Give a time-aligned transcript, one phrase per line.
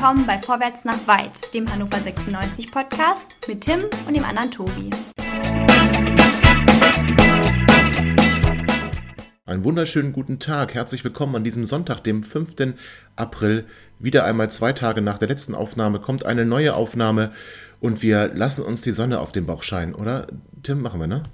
[0.00, 4.88] willkommen bei Vorwärts nach Weit, dem Hannover 96 Podcast mit Tim und dem anderen Tobi.
[9.44, 10.72] Einen wunderschönen guten Tag.
[10.72, 12.76] Herzlich willkommen an diesem Sonntag, dem 5.
[13.14, 13.66] April.
[13.98, 17.32] Wieder einmal zwei Tage nach der letzten Aufnahme kommt eine neue Aufnahme
[17.80, 20.28] und wir lassen uns die Sonne auf den Bauch scheinen, oder?
[20.62, 21.24] Tim, machen wir, ne?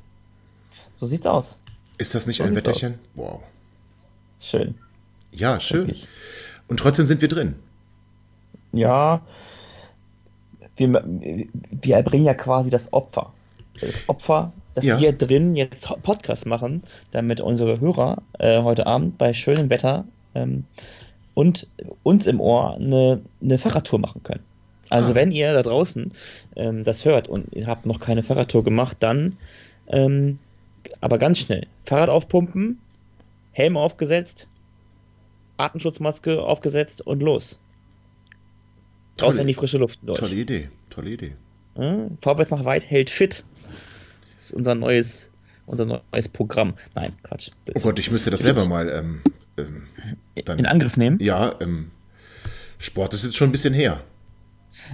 [0.93, 1.61] So sieht's aus.
[1.99, 2.99] Ist das nicht So ein Wetterchen?
[3.15, 3.43] Wow.
[4.41, 4.75] Schön.
[5.31, 5.87] Ja, schön.
[5.87, 6.09] Wirklich.
[6.67, 7.55] Und trotzdem sind wir drin.
[8.77, 9.21] Ja,
[10.77, 13.33] wir, wir erbringen ja quasi das Opfer.
[13.81, 14.99] Das Opfer, dass Ja.
[15.01, 20.05] wir drin jetzt Podcast machen, damit unsere Hörer äh, heute Abend bei schönem Wetter
[20.35, 20.65] ähm,
[21.35, 21.67] und
[22.03, 24.43] uns im Ohr eine, eine Fahrradtour machen können.
[24.89, 25.15] Also Ah.
[25.17, 26.13] wenn ihr da draußen
[26.57, 29.37] ähm, das hört und ihr habt noch keine Fahrradtour gemacht, dann
[29.89, 30.39] ähm,
[31.01, 32.79] aber ganz schnell Fahrrad aufpumpen,
[33.53, 34.47] Helm aufgesetzt,
[35.59, 37.59] Atemschutzmaske aufgesetzt und los.
[39.21, 39.99] Raus Tolle- in die frische Luft.
[40.03, 40.21] Leute.
[40.21, 41.33] Tolle Idee, tolle Idee.
[41.77, 43.45] Ja, Vorwärts nach weit hält fit.
[44.37, 45.31] Das ist unser neues,
[45.67, 46.75] unser neues Programm.
[46.95, 47.51] Nein, Quatsch.
[47.75, 49.23] Oh Gott, ich müsste das selber mal ähm,
[49.57, 49.87] ähm,
[50.35, 51.19] in Angriff nehmen.
[51.21, 51.91] Ja, ähm,
[52.79, 54.03] Sport ist jetzt schon ein bisschen her.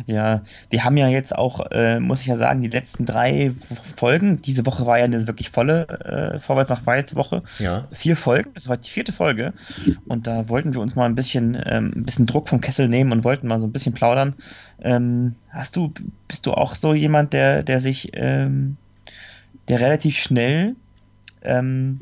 [0.06, 3.52] Ja, wir haben ja jetzt auch, äh, muss ich ja sagen, die letzten drei
[3.96, 4.36] Folgen.
[4.38, 7.42] Diese Woche war ja eine wirklich volle äh, Vorwärts nach weit Woche.
[7.58, 7.86] Ja.
[7.92, 9.52] Vier Folgen, das war die vierte Folge.
[10.06, 13.12] Und da wollten wir uns mal ein bisschen, ähm, ein bisschen Druck vom Kessel nehmen
[13.12, 14.34] und wollten mal so ein bisschen plaudern.
[14.80, 15.92] Ähm, hast du,
[16.28, 18.76] bist du auch so jemand, der, der sich, ähm,
[19.68, 20.74] der relativ schnell
[21.42, 22.00] ähm,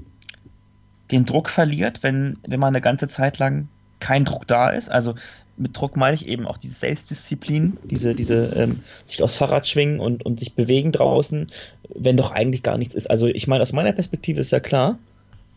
[1.10, 3.68] den Druck verliert, wenn, wenn man eine ganze Zeit lang
[3.98, 4.90] kein Druck da ist?
[4.90, 5.14] Also
[5.56, 10.00] mit Druck meine ich eben auch diese Selbstdisziplin, diese, diese ähm, sich aufs Fahrrad schwingen
[10.00, 11.48] und, und sich bewegen draußen,
[11.94, 13.10] wenn doch eigentlich gar nichts ist.
[13.10, 14.98] Also ich meine, aus meiner Perspektive ist ja klar,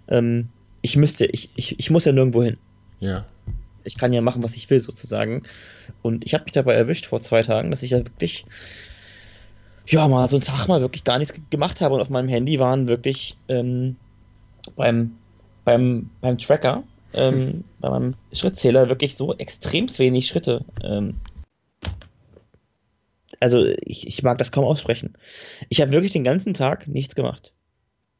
[0.09, 0.49] ähm,
[0.81, 2.57] ich müsste, ich, ich, ich muss ja nirgendwo hin.
[2.99, 3.25] Ja.
[3.85, 5.43] Ich kann ja machen, was ich will, sozusagen.
[6.01, 8.45] Und ich habe mich dabei erwischt vor zwei Tagen, dass ich ja wirklich,
[9.87, 11.95] ja, mal so einen Tag mal wirklich gar nichts ge- gemacht habe.
[11.95, 13.95] Und auf meinem Handy waren wirklich ähm,
[14.75, 15.11] beim,
[15.65, 20.65] beim, beim Tracker, ähm, bei meinem Schrittzähler wirklich so extremst wenig Schritte.
[20.83, 21.15] Ähm,
[23.39, 25.17] also ich, ich mag das kaum aussprechen.
[25.69, 27.53] Ich habe wirklich den ganzen Tag nichts gemacht.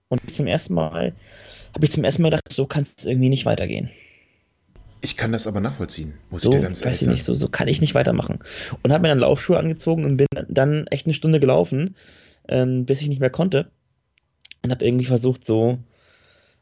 [0.09, 1.14] Und zum ersten Mal
[1.74, 3.90] habe ich zum ersten Mal gedacht, so kann es irgendwie nicht weitergehen.
[5.02, 7.12] Ich kann das aber nachvollziehen, muss So, ich dir ganz ehrlich weiß ich sagen.
[7.14, 8.40] nicht, so, so kann ich nicht weitermachen.
[8.84, 11.96] Und habe mir dann Laufschuhe angezogen und bin dann echt eine Stunde gelaufen,
[12.48, 13.70] ähm, bis ich nicht mehr konnte.
[14.64, 15.80] Und habe irgendwie versucht, so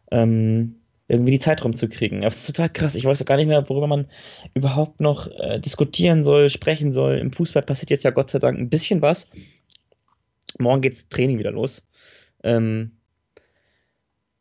[0.09, 0.81] ähm,
[1.11, 2.19] irgendwie die Zeit rumzukriegen.
[2.19, 2.95] Aber es ist total krass.
[2.95, 4.07] Ich weiß auch gar nicht mehr, worüber man
[4.53, 7.17] überhaupt noch äh, diskutieren soll, sprechen soll.
[7.17, 9.27] Im Fußball passiert jetzt ja Gott sei Dank ein bisschen was.
[10.57, 11.83] Morgen geht's Training wieder los.
[12.44, 12.91] Ähm,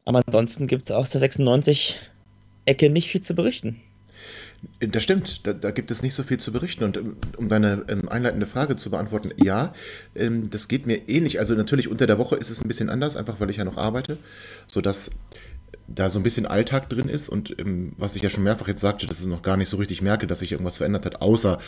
[0.05, 3.81] aber ansonsten gibt es aus der 96-Ecke nicht viel zu berichten.
[4.79, 6.85] Das stimmt, da, da gibt es nicht so viel zu berichten.
[6.85, 7.01] Und
[7.37, 9.75] um deine ähm, einleitende Frage zu beantworten, ja,
[10.15, 11.41] ähm, das geht mir ähnlich.
[11.41, 13.77] Also natürlich unter der Woche ist es ein bisschen anders, einfach weil ich ja noch
[13.77, 14.19] arbeite,
[14.69, 15.11] sodass
[15.87, 17.29] da so ein bisschen Alltag drin ist.
[17.29, 19.77] Und ähm, was ich ja schon mehrfach jetzt sagte, dass ich noch gar nicht so
[19.77, 21.59] richtig merke, dass sich irgendwas verändert hat, außer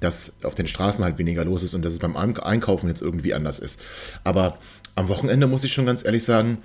[0.00, 3.02] dass auf den Straßen halt weniger los ist und dass es beim Ein- Einkaufen jetzt
[3.02, 3.80] irgendwie anders ist.
[4.22, 4.58] Aber
[4.94, 6.58] am Wochenende muss ich schon ganz ehrlich sagen,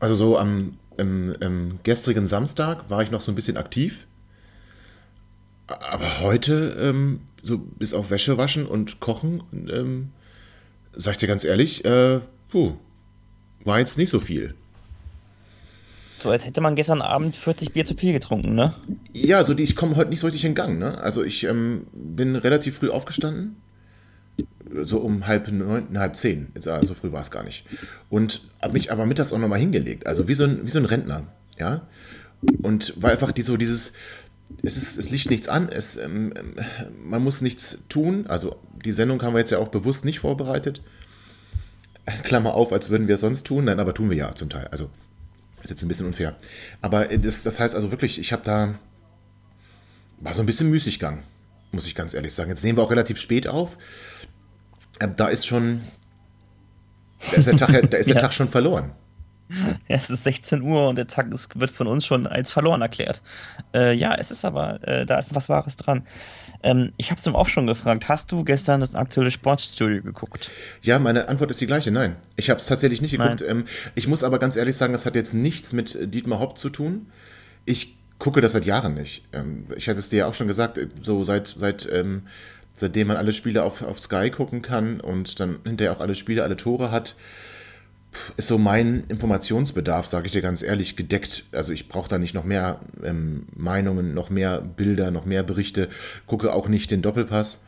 [0.00, 4.06] also so am im, im gestrigen Samstag war ich noch so ein bisschen aktiv.
[5.66, 10.10] Aber heute, ähm, so bis auf Wäsche waschen und kochen, ähm,
[10.94, 12.20] sag ich dir ganz ehrlich, äh,
[12.50, 12.74] puh,
[13.64, 14.54] war jetzt nicht so viel.
[16.22, 18.74] So als hätte man gestern Abend 40 Bier zu viel getrunken, ne?
[19.12, 20.98] Ja, so die, ich komme heute nicht so richtig in Gang, ne?
[20.98, 23.56] Also ich ähm, bin relativ früh aufgestanden.
[24.84, 26.52] So um halb neun, halb zehn.
[26.66, 27.66] Ah, So früh war es gar nicht.
[28.08, 30.06] Und habe mich aber mittags auch nochmal hingelegt.
[30.06, 31.26] Also wie so, ein, wie so ein Rentner,
[31.58, 31.88] ja?
[32.62, 33.92] Und war einfach die, so dieses,
[34.62, 36.32] es, ist, es liegt nichts an, es, ähm,
[37.04, 38.28] man muss nichts tun.
[38.28, 40.82] Also die Sendung haben wir jetzt ja auch bewusst nicht vorbereitet.
[42.22, 43.64] Klammer auf, als würden wir es sonst tun.
[43.64, 44.68] Nein, aber tun wir ja zum Teil.
[44.68, 44.88] Also
[45.62, 46.36] ist jetzt ein bisschen unfair.
[46.80, 48.74] Aber äh, das, das heißt also wirklich, ich habe da,
[50.20, 51.22] war so ein bisschen Müßiggang,
[51.72, 52.50] muss ich ganz ehrlich sagen.
[52.50, 53.76] Jetzt nehmen wir auch relativ spät auf.
[55.00, 55.82] Ähm, Da ist schon,
[57.30, 58.20] da ist der Tag, da ist der Ja.
[58.20, 58.92] Tag schon verloren.
[59.86, 62.80] Ja, es ist 16 Uhr und der Tag ist, wird von uns schon als verloren
[62.80, 63.20] erklärt.
[63.74, 66.04] Äh, ja, es ist aber, äh, da ist was Wahres dran.
[66.62, 68.08] Ähm, ich habe es ihm auch schon gefragt.
[68.08, 70.50] Hast du gestern das aktuelle Sportstudio geguckt?
[70.82, 71.90] Ja, meine Antwort ist die gleiche.
[71.90, 73.42] Nein, ich habe es tatsächlich nicht geguckt.
[73.46, 73.64] Ähm,
[73.94, 77.06] ich muss aber ganz ehrlich sagen, das hat jetzt nichts mit Dietmar Hopp zu tun.
[77.64, 79.24] Ich gucke das seit Jahren nicht.
[79.32, 82.22] Ähm, ich hatte es dir ja auch schon gesagt, äh, so seit, seit ähm,
[82.74, 86.42] seitdem man alle Spiele auf, auf Sky gucken kann und dann hinterher auch alle Spiele,
[86.42, 87.14] alle Tore hat,
[88.36, 91.44] ist so mein Informationsbedarf, sage ich dir ganz ehrlich, gedeckt.
[91.52, 95.88] Also ich brauche da nicht noch mehr ähm, Meinungen, noch mehr Bilder, noch mehr Berichte,
[96.26, 97.62] gucke auch nicht den Doppelpass.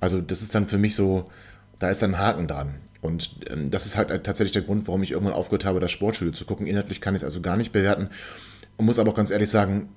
[0.00, 1.30] Also das ist dann für mich so,
[1.78, 2.74] da ist ein Haken dran.
[3.00, 6.32] Und ähm, das ist halt tatsächlich der Grund, warum ich irgendwann aufgehört habe, das Sportstudio
[6.32, 6.66] zu gucken.
[6.66, 8.08] Inhaltlich kann ich es also gar nicht bewerten.
[8.76, 9.90] Und muss aber auch ganz ehrlich sagen,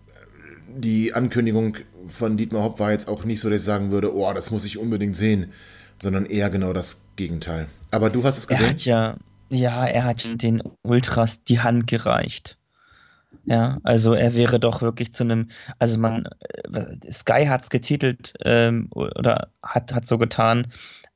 [0.67, 1.77] die Ankündigung
[2.09, 4.65] von Dietmar Hopp war jetzt auch nicht so, dass ich sagen würde, oh, das muss
[4.65, 5.51] ich unbedingt sehen,
[6.01, 7.67] sondern eher genau das Gegenteil.
[7.91, 8.65] Aber du hast es gesehen?
[8.65, 9.17] Er hat ja,
[9.49, 12.57] ja, er hat den Ultras die Hand gereicht.
[13.45, 15.49] Ja, also er wäre doch wirklich zu einem,
[15.79, 16.27] also man,
[16.73, 20.67] äh, Sky hat es getitelt ähm, oder hat, hat so getan,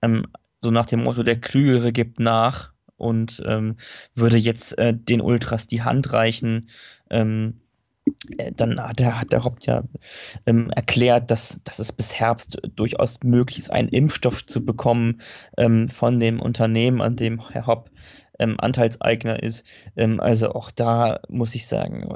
[0.02, 0.28] ähm,
[0.62, 3.78] so nach dem Motto, der Klügere gibt nach und ähm,
[4.14, 6.70] würde jetzt äh, den Ultras die Hand reichen.
[7.10, 7.71] Ähm, äh,
[8.56, 9.84] dann hat der, hat der Haupt ja
[10.46, 15.22] ähm, erklärt, dass, dass es bis Herbst durchaus möglich ist, einen Impfstoff zu bekommen
[15.58, 17.90] ähm, von dem Unternehmen, an dem Herr Hopp
[18.40, 19.66] ähm, Anteilseigner ist.
[19.96, 22.10] Ähm, also auch da muss ich sagen,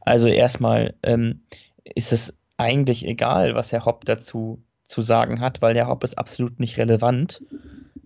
[0.00, 1.40] also erstmal ähm,
[1.84, 6.18] ist es eigentlich egal, was Herr Hopp dazu zu sagen hat, weil der Hopp ist
[6.18, 7.42] absolut nicht relevant,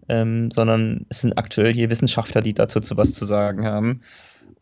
[0.09, 4.03] ähm, sondern es sind aktuell hier Wissenschaftler, die dazu zu was zu sagen haben.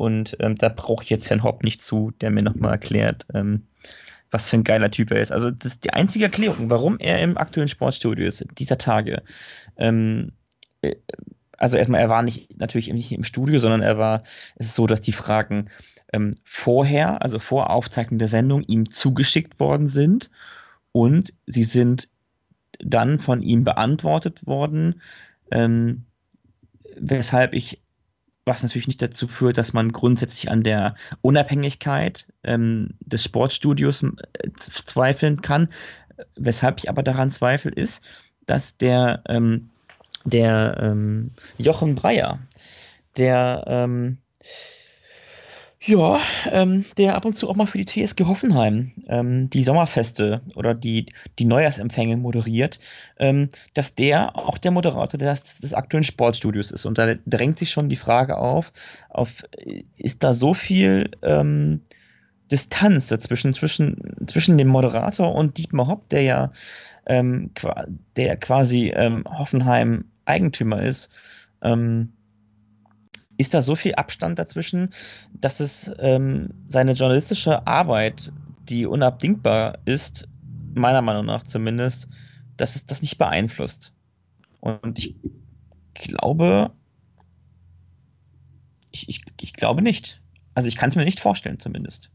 [0.00, 3.66] Und ähm, da brauche ich jetzt Herrn Hopp nicht zu, der mir nochmal erklärt, ähm,
[4.30, 5.30] was für ein geiler Typ er ist.
[5.30, 9.22] Also das ist die einzige Erklärung, warum er im aktuellen Sportstudio ist, dieser Tage.
[9.76, 10.32] Ähm,
[10.80, 10.96] äh,
[11.58, 14.22] also erstmal, er war nicht natürlich nicht im Studio, sondern er war,
[14.56, 15.68] es ist so, dass die Fragen
[16.14, 20.30] ähm, vorher, also vor Aufzeichnung der Sendung, ihm zugeschickt worden sind
[20.92, 22.08] und sie sind
[22.78, 25.02] dann von ihm beantwortet worden,
[25.50, 26.06] ähm,
[26.96, 27.82] weshalb ich
[28.44, 34.50] was natürlich nicht dazu führt, dass man grundsätzlich an der Unabhängigkeit ähm, des Sportstudios äh,
[34.56, 35.68] zweifeln kann.
[36.36, 38.02] Weshalb ich aber daran zweifle, ist,
[38.46, 39.70] dass der, ähm,
[40.24, 42.40] der ähm, Jochen Breyer,
[43.16, 44.18] der ähm,
[45.82, 50.42] ja, ähm, der ab und zu auch mal für die TSG Hoffenheim ähm, die Sommerfeste
[50.54, 51.06] oder die,
[51.38, 52.80] die Neujahrsempfänge moderiert,
[53.18, 56.84] ähm, dass der auch der Moderator des, des aktuellen Sportstudios ist.
[56.84, 58.72] Und da drängt sich schon die Frage auf,
[59.08, 59.42] auf
[59.96, 61.80] ist da so viel ähm,
[62.50, 66.52] Distanz dazwischen, zwischen, zwischen dem Moderator und Dietmar Hopp, der ja
[67.06, 67.52] ähm,
[68.16, 71.10] der quasi ähm, Hoffenheim Eigentümer ist,
[71.62, 72.12] ähm,
[73.40, 74.90] ist da so viel Abstand dazwischen,
[75.32, 78.32] dass es ähm, seine journalistische Arbeit,
[78.68, 80.28] die unabdingbar ist,
[80.74, 82.08] meiner Meinung nach zumindest,
[82.56, 83.92] dass es das nicht beeinflusst.
[84.60, 85.16] Und ich
[85.94, 86.72] glaube,
[88.90, 90.20] ich, ich, ich glaube nicht.
[90.54, 92.10] Also ich kann es mir nicht vorstellen, zumindest.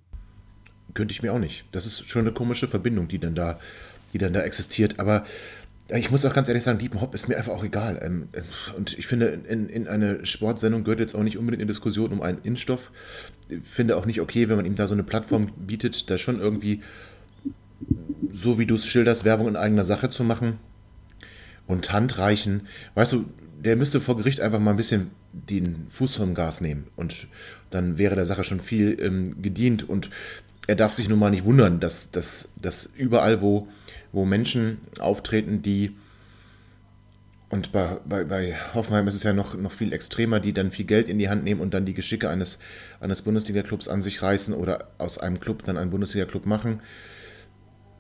[0.93, 1.65] Könnte ich mir auch nicht.
[1.71, 3.59] Das ist schon eine komische Verbindung, die dann da,
[4.13, 4.99] die dann da existiert.
[4.99, 5.25] Aber
[5.89, 7.99] ich muss auch ganz ehrlich sagen, Deep Hop ist mir einfach auch egal.
[8.01, 8.41] Ähm, äh,
[8.75, 12.21] und ich finde, in, in eine Sportsendung gehört jetzt auch nicht unbedingt eine Diskussion um
[12.21, 12.91] einen Innenstoff.
[13.49, 16.39] Ich finde auch nicht okay, wenn man ihm da so eine Plattform bietet, da schon
[16.39, 16.81] irgendwie,
[18.31, 20.57] so wie du es schilderst, Werbung in eigener Sache zu machen
[21.67, 22.67] und Handreichen.
[22.95, 23.25] Weißt du,
[23.63, 27.27] der müsste vor Gericht einfach mal ein bisschen den Fuß vom Gas nehmen und
[27.69, 29.87] dann wäre der Sache schon viel ähm, gedient.
[29.87, 30.09] Und
[30.67, 33.67] er darf sich nun mal nicht wundern, dass, dass, dass überall, wo
[34.15, 35.95] wo Menschen auftreten, die,
[37.49, 40.85] und bei, bei, bei Hoffenheim ist es ja noch, noch viel extremer, die dann viel
[40.85, 42.57] Geld in die Hand nehmen und dann die Geschicke eines,
[43.01, 46.81] eines Bundesliga-Clubs an sich reißen oder aus einem Club dann einen Bundesliga-Club machen.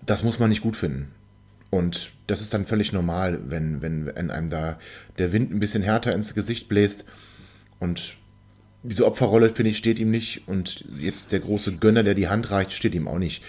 [0.05, 1.11] Das muss man nicht gut finden.
[1.69, 4.79] Und das ist dann völlig normal, wenn, wenn, wenn einem da
[5.17, 7.03] der Wind ein bisschen härter ins Gesicht bläst.
[7.79, 8.15] Und
[8.83, 10.47] diese Opferrolle, finde ich, steht ihm nicht.
[10.47, 13.43] Und jetzt der große Gönner, der die Hand reicht, steht ihm auch nicht.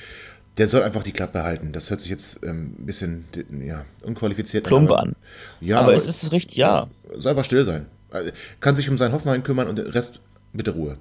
[0.59, 1.73] Der soll einfach die Klappe halten.
[1.73, 3.25] Das hört sich jetzt ähm, ein bisschen
[3.63, 5.15] ja, unqualifiziert Plump an.
[5.61, 6.89] Ja, aber, aber es ist richtig, ja.
[7.17, 7.87] Soll einfach still sein.
[8.11, 10.21] Also, kann sich um seinen Hoffmann kümmern und den Rest
[10.53, 10.97] bitte Ruhe.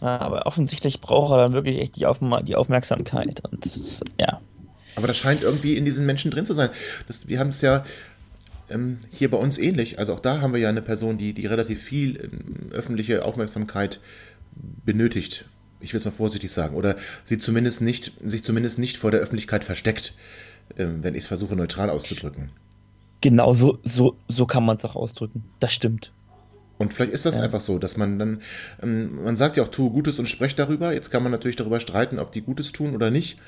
[0.00, 3.42] Ja, aber offensichtlich braucht er dann wirklich echt die, Aufma die Aufmerksamkeit.
[3.50, 4.40] Und das ist, ja.
[4.94, 6.70] Aber das scheint irgendwie in diesen Menschen drin zu sein.
[7.06, 7.84] Das, wir haben es ja
[8.70, 9.98] ähm, hier bei uns ähnlich.
[9.98, 14.00] Also auch da haben wir ja eine Person, die, die relativ viel ähm, öffentliche Aufmerksamkeit
[14.84, 15.44] benötigt
[15.80, 19.20] ich will es mal vorsichtig sagen, oder sie zumindest nicht, sich zumindest nicht vor der
[19.20, 20.14] Öffentlichkeit versteckt,
[20.76, 22.50] ähm, wenn ich es versuche neutral auszudrücken.
[23.20, 25.44] Genau, so, so, so kann man es auch ausdrücken.
[25.60, 26.12] Das stimmt.
[26.78, 27.42] Und vielleicht ist das ja.
[27.42, 28.42] einfach so, dass man dann,
[28.82, 30.92] ähm, man sagt ja auch, tue Gutes und spreche darüber.
[30.92, 33.38] Jetzt kann man natürlich darüber streiten, ob die Gutes tun oder nicht.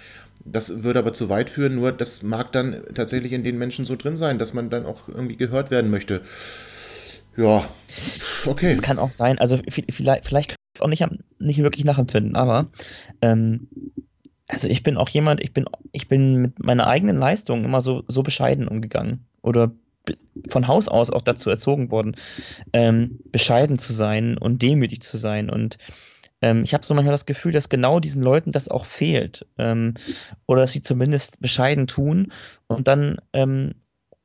[0.44, 3.96] Das würde aber zu weit führen, nur das mag dann tatsächlich in den Menschen so
[3.96, 6.22] drin sein, dass man dann auch irgendwie gehört werden möchte.
[7.36, 7.68] Ja,
[8.46, 8.68] okay.
[8.68, 11.04] Es kann auch sein, also vielleicht, vielleicht auch nicht,
[11.38, 12.68] nicht wirklich nachempfinden, aber
[13.20, 13.68] ähm,
[14.48, 18.02] also ich bin auch jemand, ich bin, ich bin mit meiner eigenen Leistung immer so,
[18.08, 19.26] so bescheiden umgegangen.
[19.42, 19.72] Oder
[20.48, 22.16] von Haus aus auch dazu erzogen worden,
[22.72, 25.50] ähm, bescheiden zu sein und demütig zu sein.
[25.50, 25.76] Und
[26.40, 29.46] ähm, ich habe so manchmal das Gefühl, dass genau diesen Leuten das auch fehlt.
[29.58, 29.94] Ähm,
[30.46, 32.32] oder dass sie zumindest bescheiden tun
[32.66, 33.74] und dann ähm,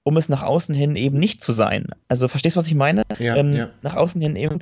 [0.03, 1.87] um es nach außen hin eben nicht zu sein.
[2.09, 3.03] Also verstehst du, was ich meine?
[3.19, 3.69] Ja, ähm, ja.
[3.81, 4.59] Nach außen hin eben,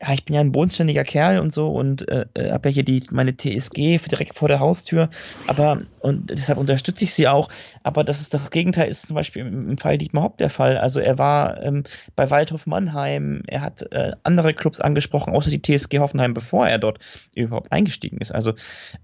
[0.00, 2.84] ja, ich bin ja ein bodenständiger Kerl und so und äh, äh habe ja hier
[2.84, 5.10] die, meine TSG direkt vor der Haustür,
[5.46, 7.50] aber und deshalb unterstütze ich sie auch.
[7.82, 10.78] Aber das ist das Gegenteil, ist zum Beispiel im, im Fall Dietmar Hopp der Fall.
[10.78, 11.84] Also er war ähm,
[12.16, 16.78] bei Waldhof Mannheim, er hat äh, andere Clubs angesprochen, außer die TSG Hoffenheim, bevor er
[16.78, 16.98] dort
[17.34, 18.32] überhaupt eingestiegen ist.
[18.32, 18.54] Also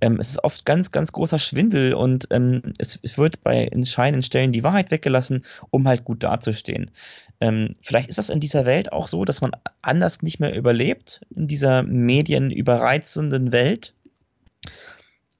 [0.00, 4.22] ähm, es ist oft ganz, ganz großer Schwindel und ähm, es, es wird bei entscheidenden
[4.22, 6.92] Stellen die Wahrheit weggelassen um halt gut dazustehen.
[7.40, 9.50] Ähm, vielleicht ist das in dieser Welt auch so, dass man
[9.82, 13.92] anders nicht mehr überlebt, in dieser medienüberreizenden Welt.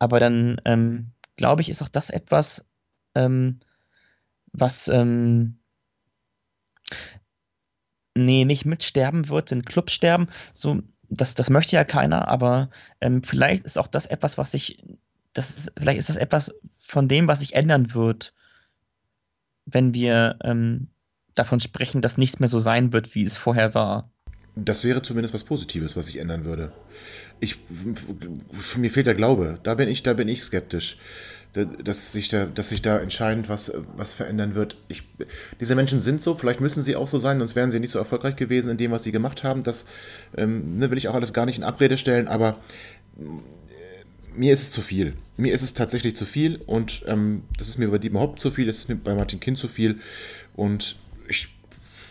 [0.00, 2.66] Aber dann, ähm, glaube ich, ist auch das etwas,
[3.14, 3.60] ähm,
[4.52, 5.58] was, ähm,
[8.16, 10.26] nee, nicht mitsterben wird, wenn Clubs sterben.
[10.52, 14.82] So, das, das möchte ja keiner, aber ähm, vielleicht ist auch das etwas, was sich,
[15.32, 18.34] das ist, vielleicht ist das etwas von dem, was sich ändern wird
[19.66, 20.88] wenn wir ähm,
[21.34, 24.10] davon sprechen, dass nichts mehr so sein wird, wie es vorher war.
[24.56, 26.72] Das wäre zumindest was Positives, was sich ändern würde.
[27.40, 27.58] Ich,
[28.76, 29.58] mir fehlt der Glaube.
[29.62, 30.96] Da bin ich, da bin ich skeptisch,
[31.52, 34.76] dass sich da, dass sich da entscheidend was, was verändern wird.
[34.88, 35.02] Ich,
[35.60, 37.98] diese Menschen sind so, vielleicht müssen sie auch so sein, sonst wären sie nicht so
[37.98, 39.64] erfolgreich gewesen in dem, was sie gemacht haben.
[39.64, 39.86] Das
[40.36, 42.58] ähm, ne, will ich auch alles gar nicht in Abrede stellen, aber
[44.36, 45.14] mir ist es zu viel.
[45.36, 48.50] Mir ist es tatsächlich zu viel und ähm, das ist mir bei Dietmar Hopp zu
[48.50, 50.00] viel, das ist mir bei Martin Kind zu viel
[50.54, 50.96] und
[51.28, 51.48] ich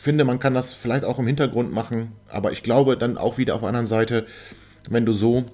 [0.02, 3.56] finde, man kann das vielleicht auch im Hintergrund machen, aber ich glaube dann auch wieder
[3.56, 4.26] auf der anderen Seite,
[4.90, 5.46] wenn du so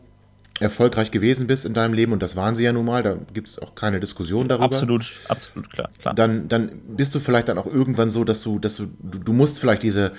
[0.59, 3.47] erfolgreich gewesen bist in deinem Leben, und das waren sie ja nun mal, da gibt
[3.47, 4.65] es auch keine Diskussion darüber.
[4.65, 6.13] Absolut, absolut, klar, klar.
[6.13, 9.33] Dann, dann bist du vielleicht dann auch irgendwann so, dass du, dass du, du, du
[9.33, 10.11] musst vielleicht diese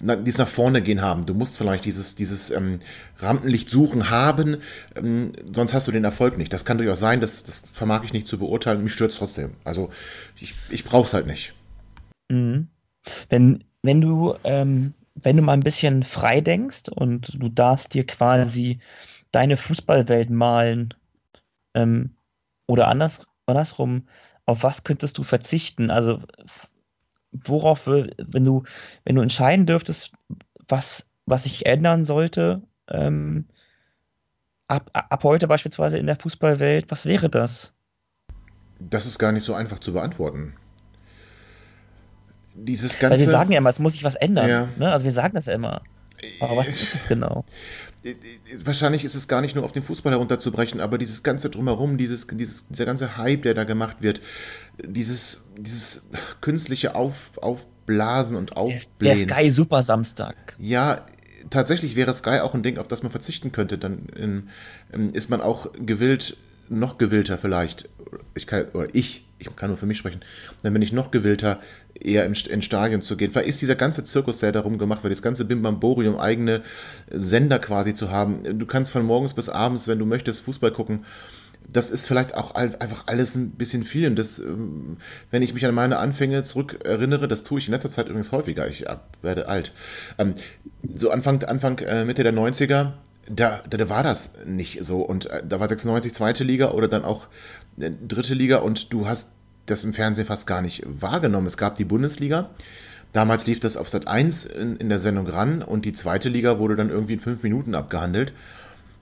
[0.00, 1.26] dieses nach vorne gehen haben.
[1.26, 2.80] Du musst vielleicht dieses, dieses ähm,
[3.18, 4.58] Rampenlicht suchen haben,
[4.96, 6.52] ähm, sonst hast du den Erfolg nicht.
[6.52, 8.82] Das kann durchaus sein, das, das vermag ich nicht zu beurteilen.
[8.82, 9.52] Mich stört es trotzdem.
[9.64, 9.90] Also
[10.40, 11.54] ich, ich brauche es halt nicht.
[12.28, 12.68] Mhm.
[13.28, 18.06] Wenn, wenn du, ähm, wenn du mal ein bisschen frei denkst und du darfst dir
[18.06, 18.80] quasi
[19.30, 20.94] deine Fußballwelt malen
[21.74, 22.16] ähm,
[22.66, 24.06] oder anders, andersrum,
[24.46, 25.90] auf was könntest du verzichten?
[25.90, 26.20] Also
[27.32, 28.62] worauf, wenn du,
[29.04, 30.12] wenn du entscheiden dürftest,
[30.68, 33.46] was, was sich ändern sollte, ähm,
[34.68, 37.72] ab, ab heute beispielsweise in der Fußballwelt, was wäre das?
[38.78, 40.54] Das ist gar nicht so einfach zu beantworten.
[42.54, 43.14] Dieses ganze.
[43.14, 44.48] Weil wir sagen ja immer, es muss sich was ändern.
[44.48, 44.68] Ja.
[44.78, 44.92] Ne?
[44.92, 45.82] Also wir sagen das ja immer.
[46.40, 47.44] Aber was ist es genau?
[48.64, 52.26] Wahrscheinlich ist es gar nicht nur auf den Fußball herunterzubrechen, aber dieses ganze drumherum, dieses,
[52.26, 54.20] dieses, dieser ganze Hype, der da gemacht wird,
[54.82, 56.08] dieses, dieses
[56.40, 58.88] künstliche Auf, Aufblasen und Aufblähen.
[59.00, 60.56] Der Sky Super Samstag.
[60.58, 61.06] Ja,
[61.50, 63.78] tatsächlich wäre Sky auch ein Ding, auf das man verzichten könnte.
[63.78, 64.48] Dann in,
[64.92, 66.36] in, ist man auch gewillt,
[66.68, 67.88] noch gewillter vielleicht.
[68.34, 70.20] Ich kann, oder ich, ich kann nur für mich sprechen,
[70.62, 71.60] dann bin ich noch gewillter,
[71.94, 73.34] eher in, in Stadien zu gehen.
[73.34, 76.62] Weil ist dieser ganze Zirkus, der darum gemacht wird, das ganze Bimbamborium, eigene
[77.10, 78.58] Sender quasi zu haben.
[78.58, 81.04] Du kannst von morgens bis abends, wenn du möchtest, Fußball gucken
[81.68, 84.08] das ist vielleicht auch einfach alles ein bisschen viel.
[84.08, 84.98] Und das, ähm,
[85.30, 88.66] wenn ich mich an meine Anfänge zurückerinnere, das tue ich in letzter Zeit übrigens häufiger,
[88.68, 88.84] ich
[89.22, 89.72] werde alt.
[90.18, 90.34] Ähm,
[90.94, 92.92] so Anfang, Anfang äh, Mitte der 90er,
[93.28, 95.02] da, da, war das nicht so.
[95.02, 97.28] Und äh, da war 96 zweite Liga oder dann auch
[97.78, 99.32] äh, dritte Liga und du hast
[99.66, 101.46] das im Fernsehen fast gar nicht wahrgenommen.
[101.46, 102.50] Es gab die Bundesliga.
[103.12, 106.58] Damals lief das auf Sat 1 in, in der Sendung ran und die zweite Liga
[106.58, 108.32] wurde dann irgendwie in fünf Minuten abgehandelt.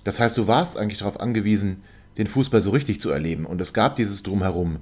[0.04, 1.82] Das heißt, du warst eigentlich darauf angewiesen,
[2.18, 3.46] den Fußball so richtig zu erleben.
[3.46, 4.80] Und es gab dieses Drumherum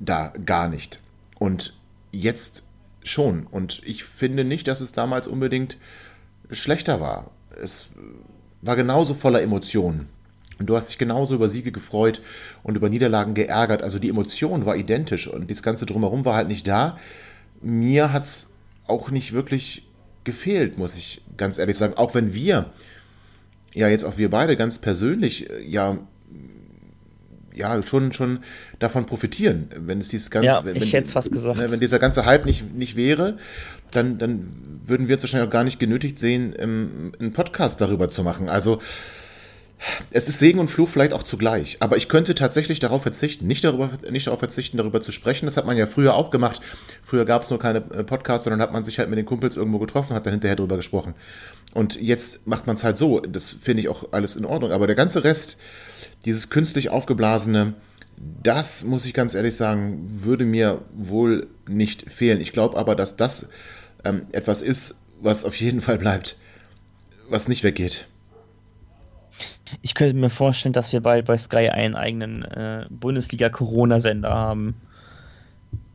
[0.00, 1.00] da gar nicht.
[1.38, 1.74] Und
[2.10, 2.64] jetzt
[3.04, 3.46] schon.
[3.46, 5.78] Und ich finde nicht, dass es damals unbedingt
[6.50, 7.30] schlechter war.
[7.62, 7.86] Es
[8.62, 10.08] war genauso voller Emotionen.
[10.58, 12.22] Und du hast dich genauso über Siege gefreut
[12.62, 13.82] und über Niederlagen geärgert.
[13.82, 16.98] Also die Emotion war identisch und das Ganze drumherum war halt nicht da.
[17.60, 18.50] Mir hat es
[18.86, 19.86] auch nicht wirklich
[20.24, 21.94] gefehlt, muss ich ganz ehrlich sagen.
[21.94, 22.70] Auch wenn wir,
[23.74, 25.98] ja jetzt auch wir beide ganz persönlich, ja
[27.56, 28.40] ja schon, schon
[28.78, 29.70] davon profitieren.
[29.76, 31.58] Wenn es dieses ganze, ja, wenn, ich hätte was gesagt.
[31.58, 33.38] Ne, wenn dieser ganze Hype nicht, nicht wäre,
[33.90, 38.22] dann, dann würden wir uns wahrscheinlich auch gar nicht genötigt sehen, einen Podcast darüber zu
[38.22, 38.48] machen.
[38.48, 38.80] Also
[40.10, 41.76] es ist Segen und Fluch vielleicht auch zugleich.
[41.80, 45.46] Aber ich könnte tatsächlich darauf verzichten, nicht, darüber, nicht darauf verzichten, darüber zu sprechen.
[45.46, 46.60] Das hat man ja früher auch gemacht.
[47.02, 49.56] Früher gab es nur keine äh, Podcasts, sondern hat man sich halt mit den Kumpels
[49.56, 51.14] irgendwo getroffen und hat dann hinterher darüber gesprochen.
[51.74, 53.20] Und jetzt macht man es halt so.
[53.20, 54.72] Das finde ich auch alles in Ordnung.
[54.72, 55.58] Aber der ganze Rest,
[56.24, 57.74] dieses künstlich aufgeblasene,
[58.42, 62.40] das, muss ich ganz ehrlich sagen, würde mir wohl nicht fehlen.
[62.40, 63.48] Ich glaube aber, dass das
[64.04, 66.36] ähm, etwas ist, was auf jeden Fall bleibt,
[67.28, 68.06] was nicht weggeht.
[69.82, 74.76] Ich könnte mir vorstellen, dass wir bald bei Sky einen eigenen äh, Bundesliga-Corona-Sender haben,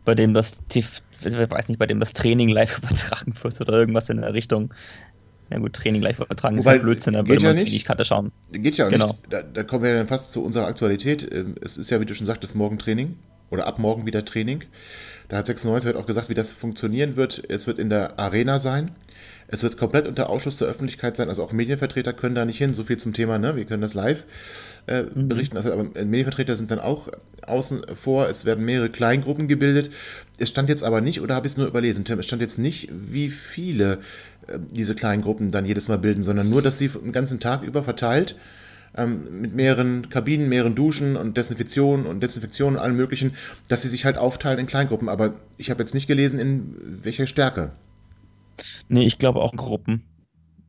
[0.04, 0.86] bei dem das ich
[1.24, 4.74] weiß nicht, bei dem das Training live übertragen wird oder irgendwas in der Richtung.
[5.52, 7.74] Ja gut, Training live übertragen Wobei, ist ja Blödsinn, da geht würde ja man nicht.
[7.74, 8.32] nicht Karte schauen.
[8.52, 9.08] Geht ja auch Genau.
[9.08, 9.18] nicht.
[9.30, 11.28] Da, da kommen wir dann fast zu unserer Aktualität.
[11.32, 13.16] Ähm, Es ist ja, wie du schon sagtest, morgen Training
[13.50, 14.64] oder ab morgen wieder Training.
[15.28, 17.44] Da hat 96 heute auch gesagt, wie das funktionieren wird.
[17.50, 18.92] Es wird in der Arena sein.
[19.48, 21.28] Es wird komplett unter Ausschluss der Öffentlichkeit sein.
[21.30, 22.74] Also auch Medienvertreter können da nicht hin.
[22.74, 23.56] So viel zum Thema, ne?
[23.58, 24.24] Wir können das live
[24.88, 25.58] äh, berichten.
[25.58, 27.10] Also, aber Medienvertreter sind dann auch
[27.46, 28.30] außen vor.
[28.30, 29.92] Es werden mehrere Kleingruppen gebildet.
[30.38, 32.20] Es stand jetzt aber nicht, oder habe ich es nur überlesen, Tim?
[32.20, 33.98] Es stand jetzt nicht, wie viele äh,
[34.72, 37.84] diese kleinen Gruppen dann jedes Mal bilden, sondern nur, dass sie den ganzen Tag über
[37.84, 38.36] verteilt
[38.96, 43.34] ähm, mit mehreren Kabinen, mehreren Duschen und Desinfektion und Desinfektion und allem möglichen,
[43.68, 45.10] dass sie sich halt aufteilen in Kleingruppen.
[45.10, 47.72] Aber ich habe jetzt nicht gelesen, in welcher Stärke.
[48.90, 50.04] Nee, ich glaube auch Gruppen.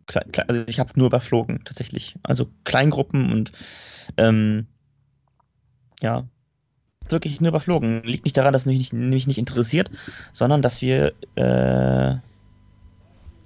[0.08, 2.16] Kle- kle- Also ich habe es nur überflogen, tatsächlich.
[2.22, 3.52] Also Kleingruppen und
[4.16, 4.66] ähm,
[6.00, 6.24] ja,
[7.08, 8.02] wirklich nur überflogen.
[8.04, 9.90] Liegt nicht daran, dass es mich nicht, mich nicht interessiert,
[10.32, 12.16] sondern dass wir, äh,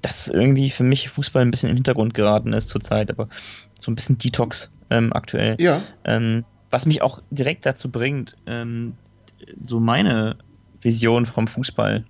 [0.07, 3.27] dass irgendwie für mich Fußball ein bisschen in den Hintergrund geraten ist zurzeit, aber
[3.79, 5.57] so ein bisschen Detox ähm, aktuell.
[5.59, 8.95] Ja, Ähm, was mich auch direkt dazu bringt, ähm,
[9.61, 10.37] so meine
[10.81, 12.05] Vision vom Fußball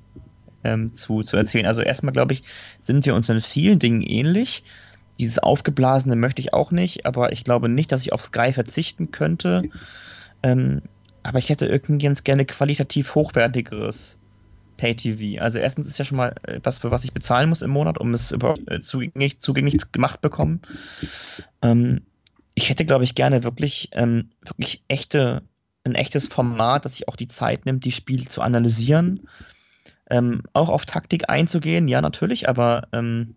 [0.63, 1.65] ähm, zu, zu erzählen.
[1.65, 2.43] Also erstmal glaube ich,
[2.81, 4.63] sind wir uns in vielen Dingen ähnlich.
[5.19, 9.11] Dieses Aufgeblasene möchte ich auch nicht, aber ich glaube nicht, dass ich auf Sky verzichten
[9.11, 9.63] könnte.
[10.43, 10.83] Ähm,
[11.23, 14.19] aber ich hätte irgendwie ganz gerne qualitativ hochwertigeres
[14.77, 15.43] Pay-TV.
[15.43, 18.13] Also erstens ist ja schon mal etwas, für was ich bezahlen muss im Monat, um
[18.15, 20.63] es überhaupt äh, zugänglich, zugänglich gemacht bekommen.
[21.63, 22.03] Ähm,
[22.55, 25.43] ich hätte, glaube ich, gerne wirklich, ähm, wirklich echte,
[25.85, 29.29] ein echtes Format, das sich auch die Zeit nimmt, die Spiele zu analysieren.
[30.09, 33.35] Ähm, auch auf Taktik einzugehen, ja, natürlich, aber ähm,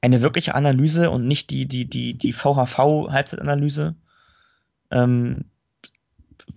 [0.00, 3.96] eine wirkliche Analyse und nicht die, die, die, die VHV-Halbzeitanalyse,
[4.90, 5.44] ähm,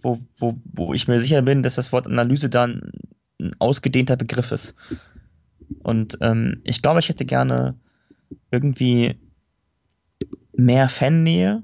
[0.02, 2.92] wo, wo, wo ich mir sicher bin, dass das Wort Analyse dann
[3.40, 4.76] ein ausgedehnter Begriff ist.
[5.80, 7.76] Und ähm, ich glaube, ich hätte gerne
[8.52, 9.20] irgendwie
[10.54, 11.64] mehr Fannähe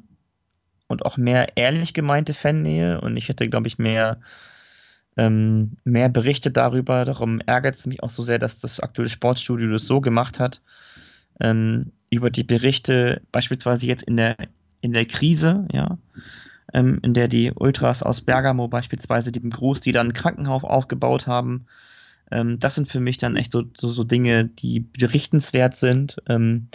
[0.87, 4.21] und auch mehr ehrlich gemeinte Fannähe und ich hätte, glaube ich, mehr,
[5.17, 7.05] ähm, mehr Berichte darüber.
[7.05, 10.61] Darum ärgert es mich auch so sehr, dass das aktuelle Sportstudio das so gemacht hat.
[11.41, 14.37] Ähm, über die Berichte, beispielsweise jetzt in der,
[14.81, 15.97] in der Krise, ja,
[16.75, 21.67] ähm, in der die Ultras aus Bergamo beispielsweise die Gruß, die dann Krankenhaus aufgebaut haben.
[22.31, 26.17] Ähm, das sind für mich dann echt so, so, so Dinge, die berichtenswert sind.
[26.27, 26.67] Ähm,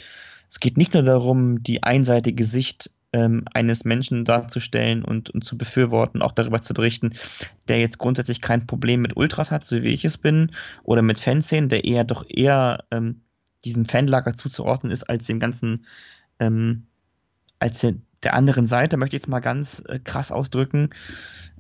[0.49, 5.59] es geht nicht nur darum, die einseitige Sicht ähm, eines Menschen darzustellen und, und zu
[5.59, 7.13] befürworten, auch darüber zu berichten,
[7.69, 11.19] der jetzt grundsätzlich kein Problem mit Ultras hat, so wie ich es bin, oder mit
[11.19, 13.21] Fanszenen, der eher doch eher ähm,
[13.65, 15.85] diesem Fanlager zuzuordnen ist, als dem ganzen,
[16.39, 16.87] ähm,
[17.61, 20.91] als der, der anderen Seite, möchte ich es mal ganz äh, krass ausdrücken.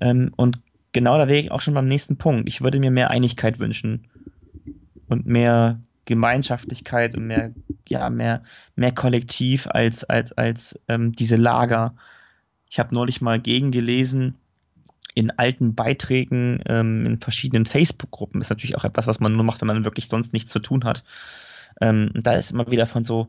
[0.00, 0.58] Ähm, und
[0.92, 2.48] genau da wäre ich auch schon beim nächsten Punkt.
[2.48, 4.08] Ich würde mir mehr Einigkeit wünschen
[5.08, 7.52] und mehr Gemeinschaftlichkeit und mehr,
[7.88, 8.42] ja, mehr,
[8.74, 11.94] mehr Kollektiv als, als, als ähm, diese Lager.
[12.68, 14.36] Ich habe neulich mal gegengelesen
[15.14, 18.40] in alten Beiträgen ähm, in verschiedenen Facebook-Gruppen.
[18.40, 20.84] Ist natürlich auch etwas, was man nur macht, wenn man wirklich sonst nichts zu tun
[20.84, 21.04] hat.
[21.80, 23.28] Ähm, da ist immer wieder von so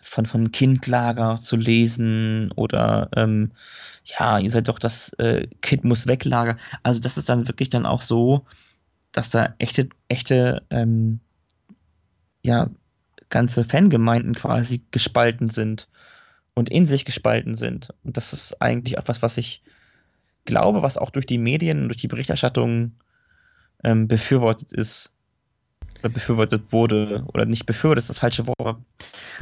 [0.00, 3.52] von, von Kindlager zu lesen oder ähm,
[4.04, 6.56] ja, ihr seid doch das äh, Kind muss weglager.
[6.82, 8.46] Also das ist dann wirklich dann auch so,
[9.12, 11.20] dass da echte, echte ähm,
[12.42, 12.70] ja,
[13.28, 15.88] ganze Fangemeinden quasi gespalten sind
[16.54, 17.94] und in sich gespalten sind.
[18.04, 19.62] Und das ist eigentlich etwas, was ich
[20.44, 22.92] glaube, was auch durch die Medien und durch die Berichterstattung
[23.84, 25.12] ähm, befürwortet ist.
[26.02, 27.24] Befürwortet wurde.
[27.32, 28.60] Oder nicht befürwortet ist das falsche Wort.
[28.60, 28.82] aber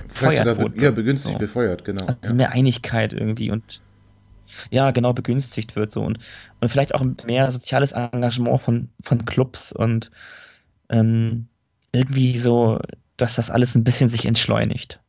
[0.08, 0.82] befeuert be wurde.
[0.82, 1.38] ja, begünstigt, So.
[1.38, 2.06] befeuert, genau.
[2.06, 2.34] Also ja.
[2.34, 3.82] mehr Einigkeit irgendwie und
[4.70, 6.18] ja, genau, begünstigt wird so und,
[6.60, 10.10] und vielleicht auch mehr soziales Engagement von, von Clubs und
[10.88, 11.48] ähm,
[11.92, 12.80] irgendwie so,
[13.16, 15.00] dass das alles ein bisschen sich entschleunigt.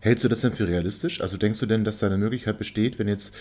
[0.00, 1.20] Hältst du das denn für realistisch?
[1.20, 3.34] Also denkst du denn, dass da eine Möglichkeit besteht, wenn jetzt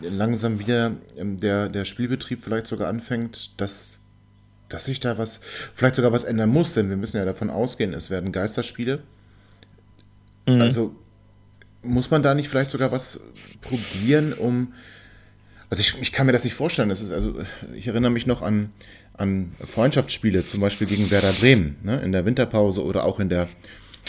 [0.00, 3.98] langsam wieder ähm, der, der Spielbetrieb vielleicht sogar anfängt, dass,
[4.72, 5.40] dass sich da was,
[5.74, 6.74] vielleicht sogar was ändern muss?
[6.74, 9.00] Denn wir müssen ja davon ausgehen, es werden Geisterspiele.
[10.46, 10.60] Mhm.
[10.60, 10.94] Also
[11.82, 13.20] muss man da nicht vielleicht sogar was
[13.60, 14.72] probieren, um.
[15.68, 16.90] Also ich, ich kann mir das nicht vorstellen.
[16.90, 17.40] Das ist also,
[17.74, 18.70] ich erinnere mich noch an,
[19.14, 23.48] an Freundschaftsspiele, zum Beispiel gegen Werder Bremen, ne, in der Winterpause oder auch in der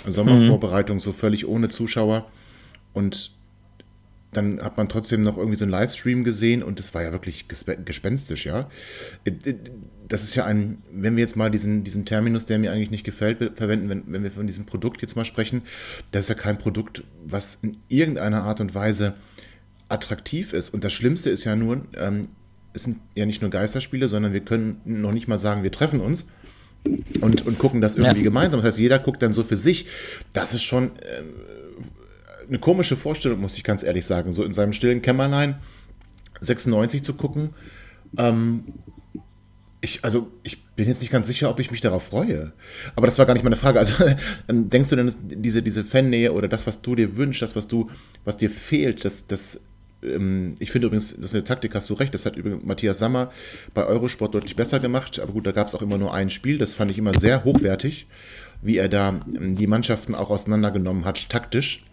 [0.06, 2.30] Sommervorbereitung, so völlig ohne Zuschauer.
[2.94, 3.32] Und
[4.34, 7.48] dann hat man trotzdem noch irgendwie so einen Livestream gesehen und das war ja wirklich
[7.48, 8.70] gespenstisch, ja.
[10.08, 13.04] Das ist ja ein, wenn wir jetzt mal diesen, diesen Terminus, der mir eigentlich nicht
[13.04, 15.62] gefällt, verwenden, wenn, wenn wir von diesem Produkt jetzt mal sprechen,
[16.12, 19.16] das ist ja kein Produkt, was in irgendeiner Art und Weise
[19.90, 20.70] attraktiv ist.
[20.70, 22.28] Und das Schlimmste ist ja nur, ähm,
[22.74, 26.00] es sind ja nicht nur Geisterspiele, sondern wir können noch nicht mal sagen, wir treffen
[26.00, 26.26] uns
[27.22, 28.24] und, und gucken das irgendwie ja.
[28.24, 28.60] gemeinsam.
[28.60, 29.88] Das heißt, jeder guckt dann so für sich.
[30.34, 31.24] Das ist schon äh,
[32.48, 34.34] eine komische Vorstellung, muss ich ganz ehrlich sagen.
[34.34, 35.56] So in seinem stillen Kämmerlein
[36.42, 37.52] 96 zu gucken.
[38.18, 38.66] Ähm,
[39.84, 42.54] ich, also, ich bin jetzt nicht ganz sicher, ob ich mich darauf freue.
[42.96, 43.80] Aber das war gar nicht meine Frage.
[43.80, 43.94] Also,
[44.48, 47.90] denkst du denn, diese, diese Fannähe oder das, was du dir wünschst, das, was du,
[48.24, 49.60] was dir fehlt, das, das
[50.02, 52.98] ähm, ich finde übrigens, das mit der Taktik hast du recht, das hat übrigens Matthias
[52.98, 53.30] Sammer
[53.74, 55.20] bei Eurosport deutlich besser gemacht.
[55.20, 57.44] Aber gut, da gab es auch immer nur ein Spiel, das fand ich immer sehr
[57.44, 58.08] hochwertig,
[58.62, 61.84] wie er da ähm, die Mannschaften auch auseinandergenommen hat, taktisch.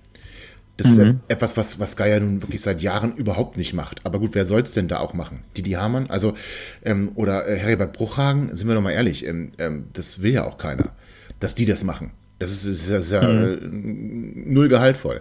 [0.81, 1.03] Das mhm.
[1.03, 4.07] ist etwas, was, was Geier nun wirklich seit Jahren überhaupt nicht macht.
[4.07, 5.41] Aber gut, wer soll es denn da auch machen?
[5.55, 6.09] Didi Hamann?
[6.09, 6.35] Also,
[6.83, 10.45] ähm, oder äh, Heribert Bruchhagen, sind wir doch mal ehrlich, ähm, ähm, das will ja
[10.45, 10.93] auch keiner,
[11.39, 12.13] dass die das machen.
[12.39, 14.45] Das ist, ist, ist ja mhm.
[14.47, 15.21] äh, null gehaltvoll.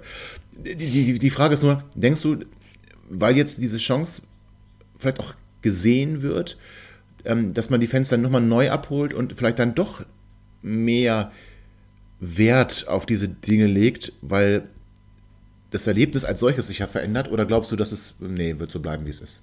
[0.54, 2.38] Die, die, die Frage ist nur, denkst du,
[3.10, 4.22] weil jetzt diese Chance
[4.98, 6.58] vielleicht auch gesehen wird,
[7.26, 10.06] ähm, dass man die Fans dann nochmal neu abholt und vielleicht dann doch
[10.62, 11.34] mehr
[12.22, 14.64] Wert auf diese Dinge legt, weil
[15.72, 17.32] das Erlebnis als solches sich ja verändert?
[17.32, 19.42] Oder glaubst du, dass es, nee, wird so bleiben, wie es ist?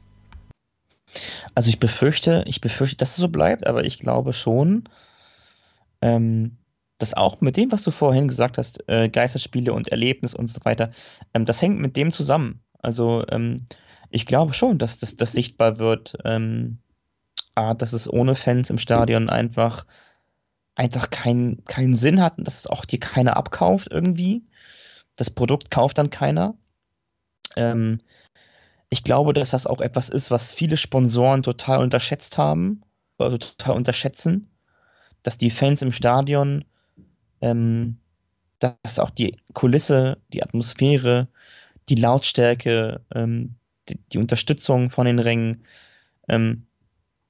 [1.55, 4.85] Also ich befürchte, ich befürchte, dass es so bleibt, aber ich glaube schon,
[6.03, 6.59] ähm,
[6.99, 10.61] dass auch mit dem, was du vorhin gesagt hast, äh, Geisterspiele und Erlebnis und so
[10.65, 10.91] weiter,
[11.35, 12.61] ähm, das hängt mit dem zusammen.
[12.81, 13.67] Also ähm,
[14.11, 16.79] ich glaube schon, dass das, das sichtbar wird, ähm,
[17.55, 19.87] A, dass es ohne Fans im Stadion einfach,
[20.75, 24.45] einfach keinen kein Sinn hat und dass es auch dir keiner abkauft irgendwie.
[25.17, 26.55] Das Produkt kauft dann keiner.
[27.57, 27.99] Ähm,
[28.91, 32.83] ich glaube, dass das auch etwas ist, was viele Sponsoren total unterschätzt haben,
[33.19, 34.51] oder total unterschätzen,
[35.23, 36.65] dass die Fans im Stadion,
[37.41, 37.99] ähm,
[38.59, 41.29] dass auch die Kulisse, die Atmosphäre,
[41.89, 43.57] die Lautstärke, ähm,
[43.89, 45.65] die, die, Unterstützung von den Rängen,
[46.29, 46.67] ähm,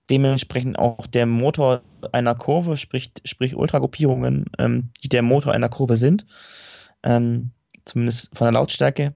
[0.08, 5.96] dementsprechend auch der Motor einer Kurve, sprich, sprich Ultragruppierungen, ähm, die der Motor einer Kurve
[5.96, 6.26] sind,
[7.02, 7.50] ähm,
[7.86, 9.14] zumindest von der Lautstärke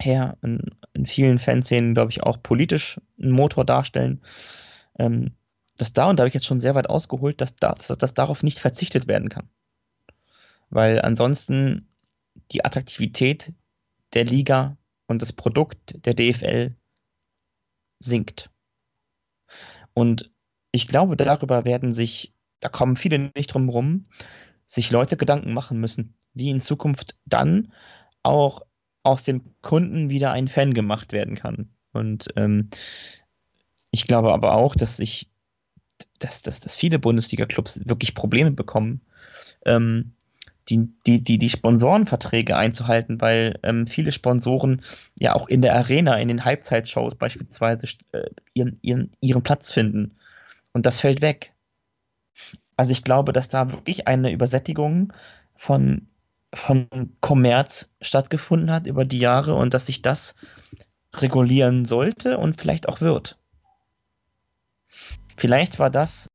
[0.00, 0.60] her, in,
[0.94, 4.22] in vielen Fanszenen, glaube ich, auch politisch einen Motor darstellen.
[4.98, 5.36] Ähm,
[5.76, 8.14] dass da, und da habe ich jetzt schon sehr weit ausgeholt, dass, da, dass, dass
[8.14, 9.48] darauf nicht verzichtet werden kann.
[10.70, 11.88] Weil ansonsten
[12.52, 13.52] die Attraktivität
[14.14, 16.76] der Liga und das Produkt der DFL
[17.98, 18.50] sinkt.
[19.94, 20.32] Und
[20.72, 24.06] ich glaube, darüber werden sich, da kommen viele nicht drum rum,
[24.74, 27.72] sich Leute Gedanken machen müssen, wie in Zukunft dann
[28.24, 28.62] auch
[29.04, 31.68] aus dem Kunden wieder ein Fan gemacht werden kann.
[31.92, 32.70] Und ähm,
[33.92, 35.30] ich glaube aber auch, dass sich,
[36.18, 39.02] dass, dass, dass viele Bundesliga-Clubs wirklich Probleme bekommen,
[39.64, 40.14] ähm,
[40.68, 44.82] die, die, die, die Sponsorenverträge einzuhalten, weil ähm, viele Sponsoren
[45.20, 50.16] ja auch in der Arena, in den Halbzeitshows beispielsweise äh, ihren, ihren, ihren Platz finden.
[50.72, 51.54] Und das fällt weg.
[52.76, 55.12] Also ich glaube, dass da wirklich eine Übersättigung
[55.56, 56.08] von,
[56.52, 56.88] von
[57.20, 60.34] Kommerz stattgefunden hat über die Jahre und dass sich das
[61.14, 63.38] regulieren sollte und vielleicht auch wird.
[65.36, 66.30] Vielleicht war das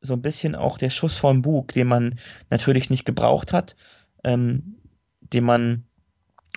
[0.00, 2.18] so ein bisschen auch der Schuss vom Bug, den man
[2.50, 3.76] natürlich nicht gebraucht hat,
[4.24, 4.76] ähm,
[5.20, 5.84] den man,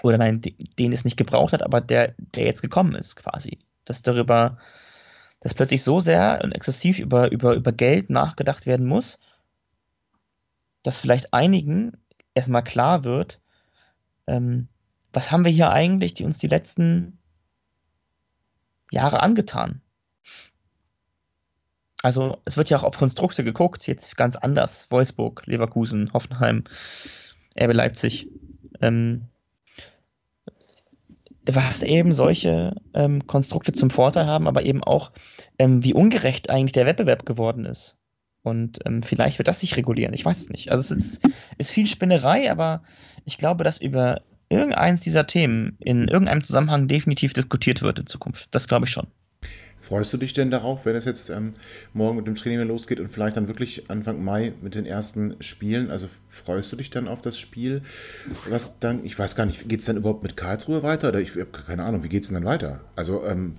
[0.04, 3.60] oder nein, den es nicht gebraucht hat, aber der, der jetzt gekommen ist quasi.
[3.84, 4.58] Dass darüber,
[5.42, 9.20] dass plötzlich so sehr und exzessiv über, über, über Geld nachgedacht werden muss,
[10.84, 11.98] dass vielleicht einigen
[12.34, 13.42] erstmal klar wird,
[14.28, 14.70] ähm,
[15.12, 17.20] was haben wir hier eigentlich, die uns die letzten
[18.92, 19.82] Jahre angetan?
[22.04, 24.90] Also es wird ja auch auf Konstrukte geguckt, jetzt ganz anders.
[24.90, 26.64] Wolfsburg, Leverkusen, Hoffenheim,
[27.60, 28.28] RB Leipzig.
[28.80, 29.28] Ähm,
[31.46, 35.12] was eben solche ähm, Konstrukte zum Vorteil haben, aber eben auch,
[35.58, 37.98] ähm, wie ungerecht eigentlich der Wettbewerb geworden ist.
[38.44, 40.14] Und ähm, vielleicht wird das sich regulieren.
[40.14, 40.72] Ich weiß es nicht.
[40.72, 42.84] Also es ist, ist viel Spinnerei, aber
[43.26, 48.48] ich glaube, dass über irgendeins dieser Themen in irgendeinem Zusammenhang definitiv diskutiert wird in Zukunft.
[48.52, 49.08] Das glaube ich schon.
[49.82, 51.54] Freust du dich denn darauf, wenn es jetzt ähm,
[51.94, 55.90] morgen mit dem Training losgeht und vielleicht dann wirklich Anfang Mai mit den ersten Spielen?
[55.92, 57.82] Also freust du dich dann auf das Spiel?
[58.48, 61.10] Was dann, ich weiß gar nicht, geht es dann überhaupt mit Karlsruhe weiter?
[61.10, 62.82] Oder ich habe keine Ahnung, wie geht es denn dann weiter?
[62.96, 63.56] Also, ähm,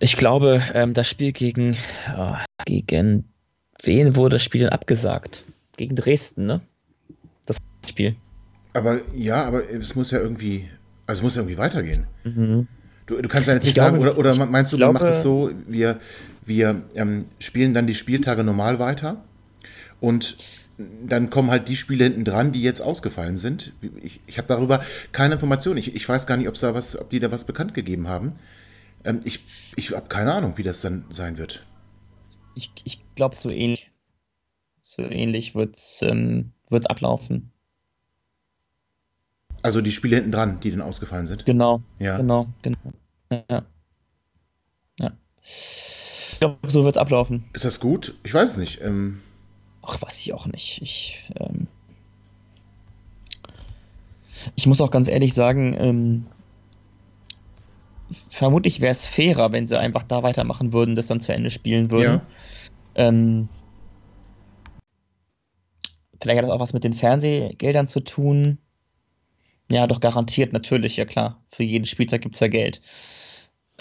[0.00, 1.76] ich glaube, ähm, das Spiel gegen,
[2.16, 3.24] oh, gegen
[3.82, 5.44] wen wurde das Spiel denn abgesagt?
[5.76, 6.60] Gegen Dresden, ne?
[7.46, 8.16] Das Spiel.
[8.72, 10.68] Aber ja, aber es muss ja irgendwie
[11.06, 12.06] Also es muss irgendwie weitergehen.
[12.24, 12.68] Mhm.
[13.06, 15.12] Du, du, kannst ja jetzt nicht glaube, sagen, oder, oder meinst du, glaube, man macht
[15.12, 16.00] es so, wir,
[16.46, 19.22] wir ähm, spielen dann die Spieltage normal weiter
[20.00, 20.36] und
[21.06, 23.72] dann kommen halt die Spiele hinten dran, die jetzt ausgefallen sind.
[24.02, 25.78] Ich, ich habe darüber keine Informationen.
[25.78, 28.32] Ich, ich weiß gar nicht, da was, ob die da was bekannt gegeben haben.
[29.04, 29.44] Ähm, ich
[29.76, 31.64] ich habe keine Ahnung, wie das dann sein wird.
[32.54, 33.90] Ich, ich glaube, so ähnlich.
[34.82, 36.52] So ähnlich wird es ähm,
[36.90, 37.50] ablaufen.
[39.64, 41.46] Also die Spiele hinten dran, die dann ausgefallen sind.
[41.46, 41.80] Genau.
[41.98, 42.18] Ja.
[42.18, 42.76] Genau, genau.
[43.32, 43.62] Ja.
[45.00, 45.12] ja.
[45.40, 47.44] Ich glaube, so wird es ablaufen.
[47.54, 48.14] Ist das gut?
[48.24, 48.82] Ich weiß es nicht.
[48.82, 49.22] Ähm
[49.80, 50.82] Ach, weiß ich auch nicht.
[50.82, 51.66] Ich, ähm
[54.54, 56.26] ich muss auch ganz ehrlich sagen, ähm,
[58.10, 61.90] vermutlich wäre es fairer, wenn sie einfach da weitermachen würden, das dann zu Ende spielen
[61.90, 62.20] würden.
[62.20, 63.06] Ja.
[63.06, 63.48] Ähm,
[66.20, 68.58] vielleicht hat das auch was mit den Fernsehgeldern zu tun.
[69.70, 71.42] Ja, doch garantiert, natürlich, ja klar.
[71.50, 72.80] Für jeden Spieltag gibt es ja Geld.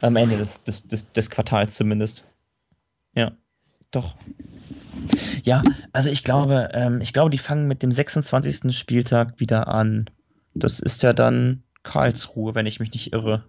[0.02, 2.24] Am Ende des, des, des, des Quartals zumindest.
[3.15, 3.32] Ja,
[3.91, 4.15] doch.
[5.43, 8.76] Ja, also ich glaube, ähm, ich glaube, die fangen mit dem 26.
[8.76, 10.10] Spieltag wieder an.
[10.54, 13.43] Das ist ja dann Karlsruhe, wenn ich mich nicht irre.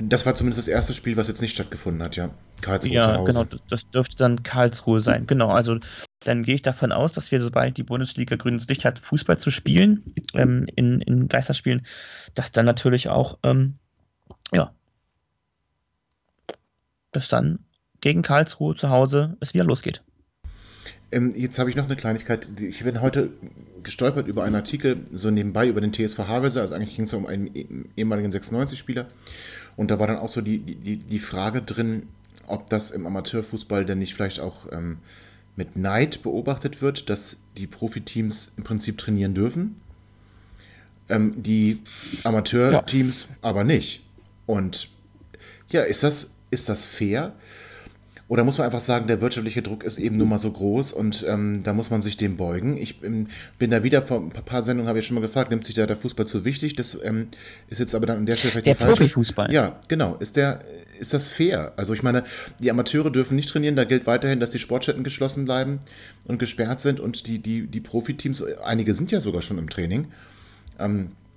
[0.00, 2.30] Das war zumindest das erste Spiel, was jetzt nicht stattgefunden hat, ja.
[2.60, 5.26] Karlsruhe ja, genau, das dürfte dann Karlsruhe sein.
[5.26, 5.78] Genau, also
[6.20, 9.50] dann gehe ich davon aus, dass wir, sobald die Bundesliga grünes Licht hat, Fußball zu
[9.50, 11.86] spielen, ähm, in, in Geisterspielen,
[12.34, 13.74] dass dann natürlich auch, ähm,
[14.52, 14.72] ja,
[17.12, 17.60] dass dann
[18.00, 20.02] gegen Karlsruhe zu Hause es wieder losgeht.
[21.10, 22.48] Ähm, jetzt habe ich noch eine Kleinigkeit.
[22.60, 23.30] Ich bin heute
[23.82, 26.60] gestolpert über einen Artikel, so nebenbei über den TSV Havelse.
[26.60, 29.06] Also eigentlich ging es um einen ehemaligen 96-Spieler.
[29.78, 32.08] Und da war dann auch so die, die, die Frage drin,
[32.48, 34.98] ob das im Amateurfußball denn nicht vielleicht auch ähm,
[35.54, 39.80] mit Neid beobachtet wird, dass die Profiteams im Prinzip trainieren dürfen,
[41.08, 41.80] ähm, die
[42.24, 43.36] Amateurteams ja.
[43.40, 44.02] aber nicht.
[44.46, 44.88] Und
[45.68, 47.34] ja, ist das, ist das fair?
[48.28, 51.24] Oder muss man einfach sagen, der wirtschaftliche Druck ist eben nun mal so groß und
[51.26, 52.76] ähm, da muss man sich dem beugen.
[52.76, 55.64] Ich bin, bin da wieder vor ein paar Sendungen, habe ich schon mal gefragt, nimmt
[55.64, 56.76] sich da der Fußball zu wichtig?
[56.76, 57.28] Das ähm,
[57.70, 59.50] ist jetzt aber dann an der Stelle vielleicht der Profifußball.
[59.50, 60.16] Ja, genau.
[60.16, 60.60] Ist, der,
[61.00, 61.72] ist das fair?
[61.78, 62.22] Also ich meine,
[62.60, 65.80] die Amateure dürfen nicht trainieren, da gilt weiterhin, dass die Sportstätten geschlossen bleiben
[66.26, 70.08] und gesperrt sind und die, die, die Profiteams, einige sind ja sogar schon im Training.
[70.78, 71.27] Ähm, äh,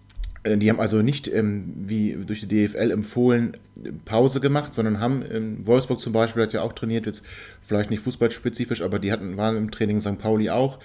[0.44, 3.58] die haben also nicht, ähm, wie durch die DFL empfohlen,
[4.06, 7.24] Pause gemacht, sondern haben, ähm, Wolfsburg zum Beispiel hat ja auch trainiert, jetzt
[7.62, 10.18] vielleicht nicht fußballspezifisch, aber die hatten, waren im Training St.
[10.18, 10.80] Pauli auch.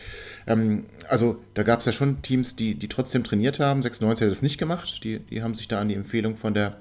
[0.47, 3.81] Ähm, also da gab es ja schon Teams, die, die trotzdem trainiert haben.
[3.81, 6.77] 96 hat das nicht gemacht, die, die haben sich da an die Empfehlung von der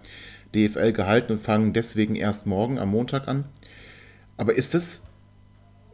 [0.54, 3.46] DFL gehalten und fangen deswegen erst morgen am Montag an.
[4.36, 5.04] Aber ist das,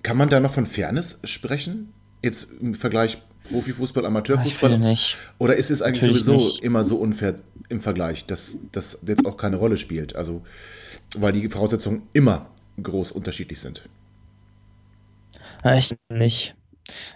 [0.02, 1.94] kann man da noch von Fairness sprechen?
[2.24, 3.20] Jetzt im Vergleich
[3.52, 4.78] Profifußball, Amateurfußball?
[4.80, 5.18] nicht.
[5.38, 6.64] Oder ist es eigentlich Natürlich sowieso nicht.
[6.64, 7.36] immer so unfair
[7.70, 10.16] im Vergleich, dass das jetzt auch keine Rolle spielt?
[10.16, 10.44] Also,
[11.16, 12.50] weil die Voraussetzungen immer
[12.82, 13.84] groß unterschiedlich sind.
[15.76, 16.56] Ich nicht.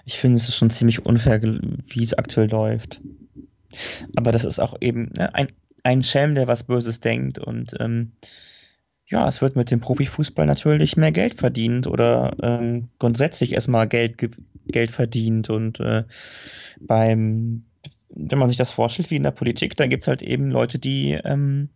[0.06, 3.02] Ich finde, es ist schon ziemlich unfair, wie es aktuell läuft.
[4.16, 5.48] Aber das ist auch eben ne, ein,
[5.84, 8.12] ein Schelm, der was Böses denkt und ähm,
[9.08, 14.18] ja, es wird mit dem Profifußball natürlich mehr Geld verdient oder ähm, grundsätzlich erstmal Geld,
[14.66, 15.50] Geld verdient.
[15.50, 16.06] Und äh,
[16.80, 17.66] beim,
[18.10, 20.80] wenn man sich das vorstellt, wie in der Politik, dann gibt es halt eben Leute,
[20.80, 21.70] die ähm,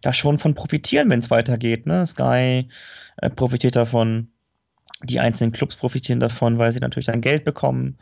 [0.00, 1.86] da schon von profitieren, wenn es weitergeht.
[1.86, 2.04] Ne?
[2.04, 2.68] Sky
[3.18, 4.28] äh, profitiert davon,
[5.04, 7.98] die einzelnen Clubs profitieren davon, weil sie natürlich dann Geld bekommen,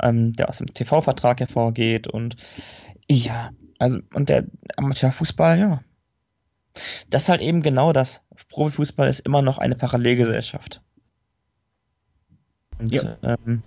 [0.00, 2.06] ähm, der aus dem TV-Vertrag hervorgeht.
[2.06, 2.36] Und
[3.10, 5.82] ja, also, und der Amateurfußball, ja,
[7.10, 8.22] das ist halt eben genau das.
[8.48, 10.80] Profifußball ist immer noch eine Parallelgesellschaft.
[12.78, 13.16] Und, ja.
[13.22, 13.62] Ähm,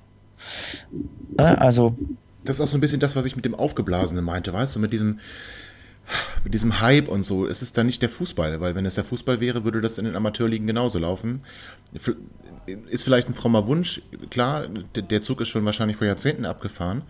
[1.38, 1.98] äh, also.
[2.43, 4.80] Das ist auch so ein bisschen das, was ich mit dem Aufgeblasenen meinte, weißt du,
[4.80, 5.20] mit diesem,
[6.43, 7.48] mit diesem Hype und so.
[7.48, 10.06] Es ist dann nicht der Fußball, weil wenn es der Fußball wäre, würde das in
[10.06, 11.41] den Amateurligen genauso laufen.
[12.88, 17.04] Ist vielleicht ein frommer Wunsch, klar, der Zug ist schon wahrscheinlich vor Jahrzehnten abgefahren.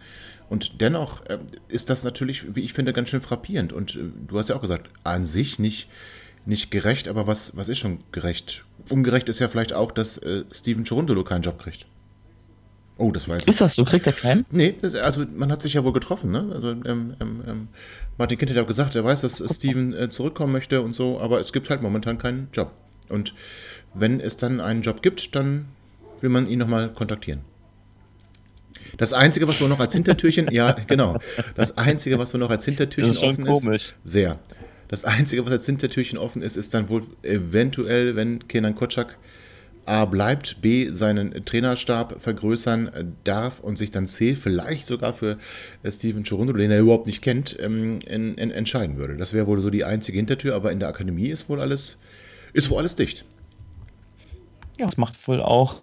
[0.49, 3.73] Und dennoch äh, ist das natürlich, wie ich finde, ganz schön frappierend.
[3.73, 5.89] Und äh, du hast ja auch gesagt, an sich nicht,
[6.45, 8.63] nicht gerecht, aber was, was ist schon gerecht?
[8.89, 11.85] Ungerecht ist ja vielleicht auch, dass äh, Steven Cherundolo keinen Job kriegt.
[12.97, 13.47] Oh, das weiß ich.
[13.47, 13.85] Ist das so?
[13.85, 14.45] Kriegt er keinen?
[14.49, 16.49] Nee, das, also man hat sich ja wohl getroffen, ne?
[16.53, 17.67] Also ähm, ähm, ähm
[18.17, 21.19] Martin Kind hat ja auch gesagt, er weiß, dass Steven äh, zurückkommen möchte und so,
[21.19, 22.71] aber es gibt halt momentan keinen Job.
[23.09, 23.35] Und
[23.93, 25.65] wenn es dann einen Job gibt, dann
[26.21, 27.41] will man ihn nochmal kontaktieren.
[28.97, 31.19] Das Einzige, was wir noch als Hintertürchen, ja, genau.
[31.55, 33.75] Das Einzige, was wir noch als Hintertürchen das ist offen komisch.
[33.75, 33.95] ist.
[34.03, 34.39] Sehr.
[34.87, 39.17] Das Einzige, was als Hintertürchen offen ist, ist dann wohl eventuell, wenn Kenan Kotschak
[39.85, 45.37] A bleibt, B seinen Trainerstab vergrößern darf und sich dann C vielleicht sogar für
[45.85, 49.15] Steven Chirundolo, den er überhaupt nicht kennt, ähm, in, in, entscheiden würde.
[49.15, 51.99] Das wäre wohl so die einzige Hintertür, aber in der Akademie ist wohl alles,
[52.51, 53.23] ist wohl alles dicht.
[54.77, 55.81] Ja, das macht wohl auch,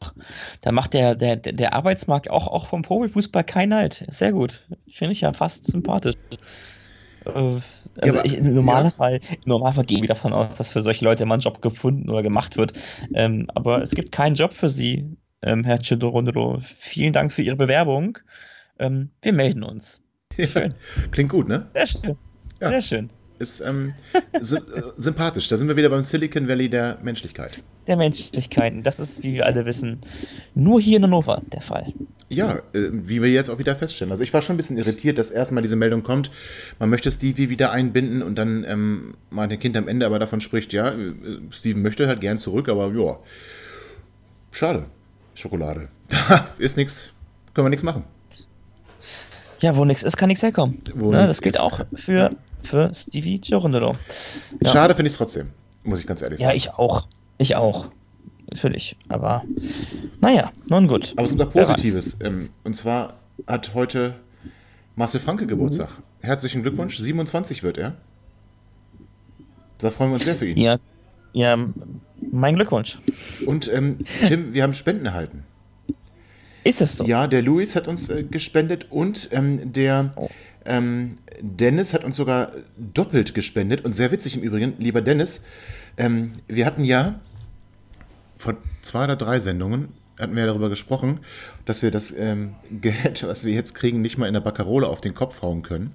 [0.60, 4.04] da macht der, der, der Arbeitsmarkt auch, auch vom Profifußball keinen Halt.
[4.08, 4.66] Sehr gut.
[4.88, 6.14] Finde ich ja fast sympathisch.
[7.24, 7.30] Äh,
[8.00, 9.28] also ja, ich, im Normalfall, ja.
[9.30, 12.22] im Normalfall gehe ich davon aus, dass für solche Leute immer ein Job gefunden oder
[12.22, 12.72] gemacht wird.
[13.14, 16.58] Ähm, aber es gibt keinen Job für Sie, ähm, Herr Chidorondolo.
[16.60, 18.18] Vielen Dank für Ihre Bewerbung.
[18.78, 20.00] Ähm, wir melden uns.
[20.38, 20.74] Schön.
[21.10, 21.68] Klingt gut, ne?
[21.74, 22.16] Sehr schön.
[22.60, 23.10] Sehr schön.
[23.38, 23.94] Ist ähm,
[24.40, 24.60] sy äh,
[24.96, 25.48] sympathisch.
[25.48, 27.64] Da sind wir wieder beim Silicon Valley der Menschlichkeit.
[27.86, 28.82] Der Menschlichkeiten.
[28.82, 30.00] Das ist, wie wir alle wissen,
[30.54, 31.92] nur hier in Hannover der Fall.
[32.28, 34.12] Ja, äh, wie wir jetzt auch wieder feststellen.
[34.12, 36.30] Also ich war schon ein bisschen irritiert, dass erstmal diese Meldung kommt,
[36.78, 40.72] man möchte Stevie wieder einbinden und dann ähm, mein Kind am Ende aber davon spricht,
[40.72, 41.12] ja, äh,
[41.50, 43.18] Steven möchte halt gern zurück, aber ja,
[44.52, 44.86] schade.
[45.34, 45.88] Schokolade.
[46.28, 47.12] Da ist nichts,
[47.54, 48.04] können wir nichts machen.
[49.60, 50.78] Ja, wo nichts ist, kann nichts herkommen.
[50.94, 53.94] Ne, das gilt auch für für Stevie Giorondolo.
[54.62, 54.70] Ja.
[54.70, 55.50] Schade finde ich es trotzdem,
[55.82, 56.50] muss ich ganz ehrlich sagen.
[56.50, 57.06] Ja, ich auch.
[57.38, 57.88] Ich auch.
[58.50, 58.96] Natürlich.
[59.08, 59.44] Aber
[60.20, 61.12] naja, nun gut.
[61.16, 62.16] Aber es gibt auch Positives.
[62.20, 63.14] Ähm, und zwar
[63.46, 64.14] hat heute
[64.96, 65.90] Marcel Franke Geburtstag.
[65.90, 66.26] Mhm.
[66.26, 66.98] Herzlichen Glückwunsch.
[66.98, 67.94] 27 wird er.
[69.78, 70.56] Da freuen wir uns sehr für ihn.
[70.56, 70.78] Ja,
[71.32, 71.58] ja
[72.30, 72.98] mein Glückwunsch.
[73.46, 75.44] Und ähm, Tim, wir haben Spenden erhalten.
[76.64, 77.04] Ist es so?
[77.04, 80.30] Ja, der Luis hat uns äh, gespendet und ähm, der oh.
[80.66, 85.40] Ähm, Dennis hat uns sogar doppelt gespendet und sehr witzig im Übrigen, lieber Dennis.
[85.96, 87.20] Ähm, wir hatten ja
[88.38, 91.20] vor zwei oder drei Sendungen hatten wir darüber gesprochen,
[91.64, 95.00] dass wir das ähm, Geld, was wir jetzt kriegen, nicht mal in der Baccarole auf
[95.00, 95.92] den Kopf hauen können.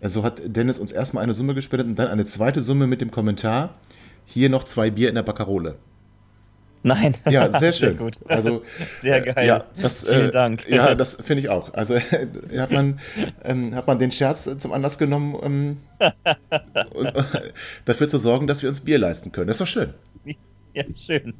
[0.00, 3.10] Also hat Dennis uns erstmal eine Summe gespendet und dann eine zweite Summe mit dem
[3.10, 3.76] Kommentar,
[4.26, 5.76] hier noch zwei Bier in der Baccarole.
[6.84, 7.14] Nein.
[7.28, 7.88] Ja, sehr schön.
[7.88, 8.18] Sehr gut.
[8.28, 9.46] Also, sehr geil.
[9.46, 10.68] Ja, das, Vielen äh, Dank.
[10.68, 11.72] Ja, das finde ich auch.
[11.72, 11.96] Also
[12.56, 13.00] hat, man,
[13.42, 15.78] ähm, hat man den Scherz zum Anlass genommen, ähm,
[17.86, 19.46] dafür zu sorgen, dass wir uns Bier leisten können.
[19.46, 19.94] Das ist doch schön.
[20.74, 21.34] Ja, schön.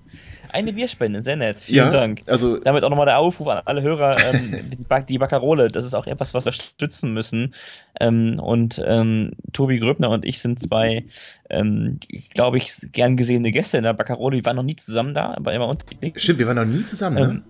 [0.51, 1.59] Eine Bierspende, sehr nett.
[1.59, 2.23] Vielen ja, Dank.
[2.29, 5.95] Also, Damit auch nochmal der Aufruf an alle Hörer, ähm, die, die Baccarole, das ist
[5.95, 7.53] auch etwas, was wir stützen müssen.
[8.01, 11.05] Ähm, und ähm, Tobi Gröbner und ich sind zwei,
[11.51, 11.99] ähm,
[12.33, 14.37] glaube ich, gern gesehene Gäste in der Baccarole.
[14.37, 16.15] Wir waren noch nie zusammen da, aber immer unterschiedlich.
[16.17, 17.43] Stimmt, wir waren noch nie zusammen, ne?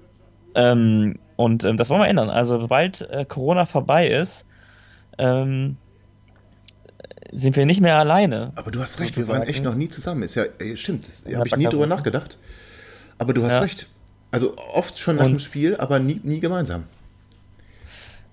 [0.54, 2.30] Ähm, ähm, und das wollen wir ändern.
[2.30, 4.46] Also, sobald äh, Corona vorbei ist,
[5.18, 5.76] ähm,
[7.34, 8.52] sind wir nicht mehr alleine.
[8.54, 10.22] Aber du hast recht, wir waren echt noch nie zusammen.
[10.22, 10.44] Ist ja,
[10.74, 12.38] stimmt, habe ich nie drüber nachgedacht.
[13.18, 13.60] Aber du hast ja.
[13.60, 13.88] recht.
[14.30, 16.84] Also oft schon nach und, dem Spiel, aber nie, nie gemeinsam.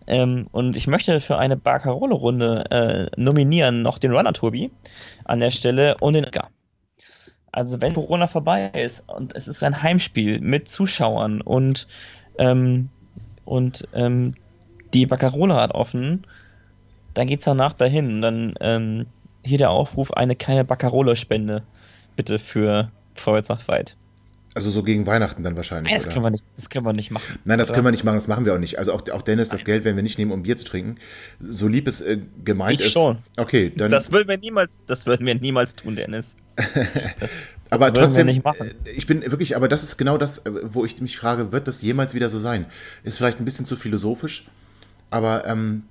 [0.08, 4.72] Ähm, und ich möchte für eine Barcarole-Runde äh, nominieren noch den Runner-Tobi
[5.26, 6.50] an der Stelle und den Edgar.
[7.52, 11.88] Also wenn Corona vorbei ist und es ist ein Heimspiel mit Zuschauern und,
[12.38, 12.90] ähm,
[13.46, 14.36] und ähm,
[14.94, 16.26] die Baccarola hat offen,
[17.14, 18.16] dann geht's danach dahin.
[18.16, 19.06] Und dann ähm,
[19.44, 21.64] hier der Aufruf, eine kleine Baccarola-Spende
[22.16, 23.96] bitte für Vorwärts nach weit.
[24.54, 25.94] Also so gegen Weihnachten dann wahrscheinlich.
[25.94, 27.40] Nein, das können, wir nicht, das können wir nicht machen.
[27.46, 27.76] Nein, das oder?
[27.76, 28.80] können wir nicht machen, das machen wir auch nicht.
[28.80, 30.98] Also auch, auch Dennis, das Geld werden wir nicht nehmen, um Bier zu trinken.
[31.40, 32.92] So lieb es äh, gemeint ich ist.
[32.92, 33.20] schon.
[33.38, 33.90] Okay, dann.
[33.90, 36.36] Das würden wir niemals, das würden wir niemals tun, Dennis.
[36.58, 37.32] Das,
[37.70, 38.72] aber das trotzdem, wir nicht machen.
[38.84, 41.70] Äh, ich bin wirklich, aber das ist genau das, äh, wo ich mich frage, wird
[41.70, 42.66] das jemals wieder so sein?
[43.04, 44.48] Ist vielleicht ein bisschen zu philosophisch,
[45.12, 45.84] aber ähm,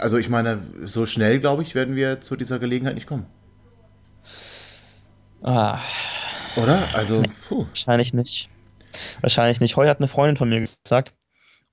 [0.00, 3.26] also ich meine, so schnell, glaube ich, werden wir zu dieser Gelegenheit nicht kommen.
[5.42, 5.80] Ah.
[6.56, 6.94] Oder?
[6.94, 7.66] Also, puh.
[7.66, 8.50] Wahrscheinlich nicht.
[9.20, 9.76] Wahrscheinlich nicht.
[9.76, 11.14] Heute hat eine Freundin von mir gesagt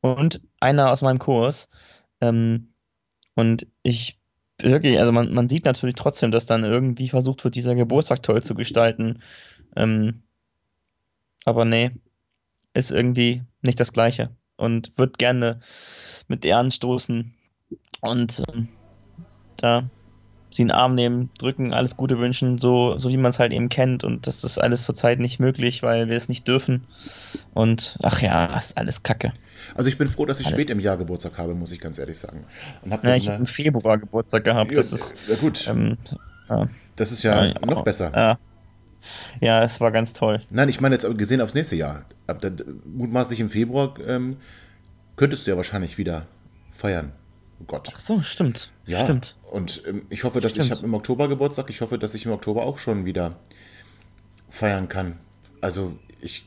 [0.01, 1.69] und einer aus meinem Kurs.
[2.21, 2.73] Ähm,
[3.35, 4.19] und ich
[4.61, 8.43] wirklich, also man, man sieht natürlich trotzdem, dass dann irgendwie versucht wird, dieser Geburtstag toll
[8.43, 9.21] zu gestalten.
[9.75, 10.23] Ähm,
[11.45, 11.91] aber nee,
[12.73, 15.61] ist irgendwie nicht das Gleiche und wird gerne
[16.27, 17.33] mit der anstoßen,
[18.03, 18.67] und ähm,
[19.57, 19.83] da
[20.51, 23.53] sie in den Arm nehmen, drücken, alles Gute wünschen, so, so wie man es halt
[23.53, 24.03] eben kennt.
[24.03, 26.85] Und das ist alles zurzeit nicht möglich, weil wir es nicht dürfen.
[27.53, 29.33] Und ach ja, ist alles Kacke.
[29.75, 31.97] Also ich bin froh, dass ich alles spät im Jahr Geburtstag habe, muss ich ganz
[31.97, 32.45] ehrlich sagen.
[32.83, 34.71] Und hab ja, ich habe im Februar Geburtstag gehabt.
[34.71, 35.67] Ja, das ist ja, gut.
[35.67, 35.97] Ähm,
[36.49, 36.67] ja.
[36.95, 38.11] Das ist ja, ja noch besser.
[38.13, 38.37] Ja.
[39.41, 40.41] ja, es war ganz toll.
[40.49, 42.05] Nein, ich meine jetzt gesehen aufs nächste Jahr.
[42.85, 44.37] Mutmaßlich im Februar ähm,
[45.15, 46.27] könntest du ja wahrscheinlich wieder
[46.71, 47.13] feiern.
[47.63, 47.89] Oh Gott.
[47.93, 48.71] Ach so, stimmt.
[48.85, 49.37] Ja, stimmt.
[49.49, 50.67] Und ähm, ich hoffe, dass stimmt.
[50.67, 51.69] ich habe im Oktober Geburtstag.
[51.69, 53.37] Ich hoffe, dass ich im Oktober auch schon wieder
[54.49, 55.17] feiern kann.
[55.61, 56.45] Also ich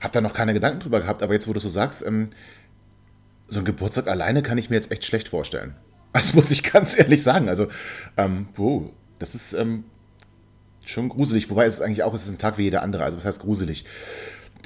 [0.00, 2.28] habe da noch keine Gedanken drüber gehabt, aber jetzt, wo du so sagst, ähm,
[3.48, 5.74] so ein Geburtstag alleine kann ich mir jetzt echt schlecht vorstellen.
[6.12, 7.48] Das muss ich ganz ehrlich sagen.
[7.48, 7.68] Also,
[8.16, 8.90] ähm, wow,
[9.20, 9.84] das ist, ähm,
[10.84, 13.24] schon gruselig, wobei es eigentlich auch es ist ein Tag wie jeder andere, also was
[13.24, 13.84] heißt gruselig?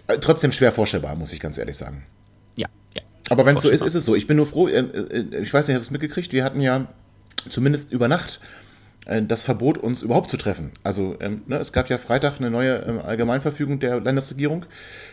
[0.07, 2.05] Äh, trotzdem schwer vorstellbar, muss ich ganz ehrlich sagen.
[3.31, 4.15] Aber wenn es so ist, ist es so.
[4.15, 6.33] Ich bin nur froh, äh, äh, ich weiß nicht, hast du es mitgekriegt?
[6.33, 6.89] Wir hatten ja
[7.49, 8.41] zumindest über Nacht
[9.07, 10.73] äh, das Verbot, uns überhaupt zu treffen.
[10.83, 14.67] Also ähm, ne, es gab ja Freitag eine neue ähm, Allgemeinverfügung der Landesregierung,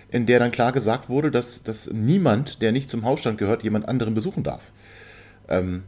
[0.10, 3.88] in der dann klar gesagt wurde, dass, dass niemand, der nicht zum Hausstand gehört, jemand
[3.88, 4.72] anderen besuchen darf.
[5.48, 5.84] Ähm,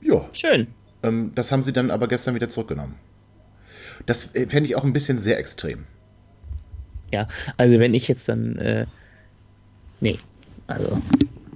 [0.00, 0.26] ja.
[0.32, 0.68] Schön.
[1.02, 2.96] Ähm, das haben sie dann aber gestern wieder zurückgenommen.
[4.06, 5.84] Das äh, fände ich auch ein bisschen sehr extrem.
[7.12, 7.26] Ja,
[7.56, 8.86] also wenn ich jetzt dann, äh,
[10.00, 10.18] nee,
[10.66, 11.00] also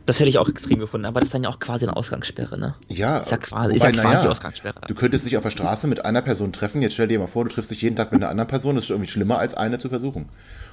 [0.06, 2.58] das hätte ich auch extrem gefunden, aber das ist dann ja auch quasi eine Ausgangssperre,
[2.58, 2.74] ne?
[2.88, 4.80] Ja, ist ja quasi, wobei, ist ja quasi ja, Ausgangssperre.
[4.86, 6.82] Du könntest dich auf der Straße mit einer Person treffen.
[6.82, 8.74] Jetzt stell dir mal vor, du triffst dich jeden Tag mit einer anderen Person.
[8.74, 10.28] Das ist irgendwie schlimmer, als eine zu versuchen.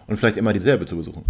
[0.07, 1.23] Und vielleicht immer dieselbe zu besuchen.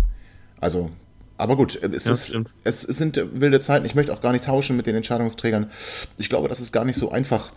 [0.62, 0.92] Also,
[1.38, 3.86] aber gut, es, ja, ist, es, es sind wilde Zeiten.
[3.86, 5.70] Ich möchte auch gar nicht tauschen mit den Entscheidungsträgern.
[6.18, 7.52] Ich glaube, das ist gar nicht so einfach.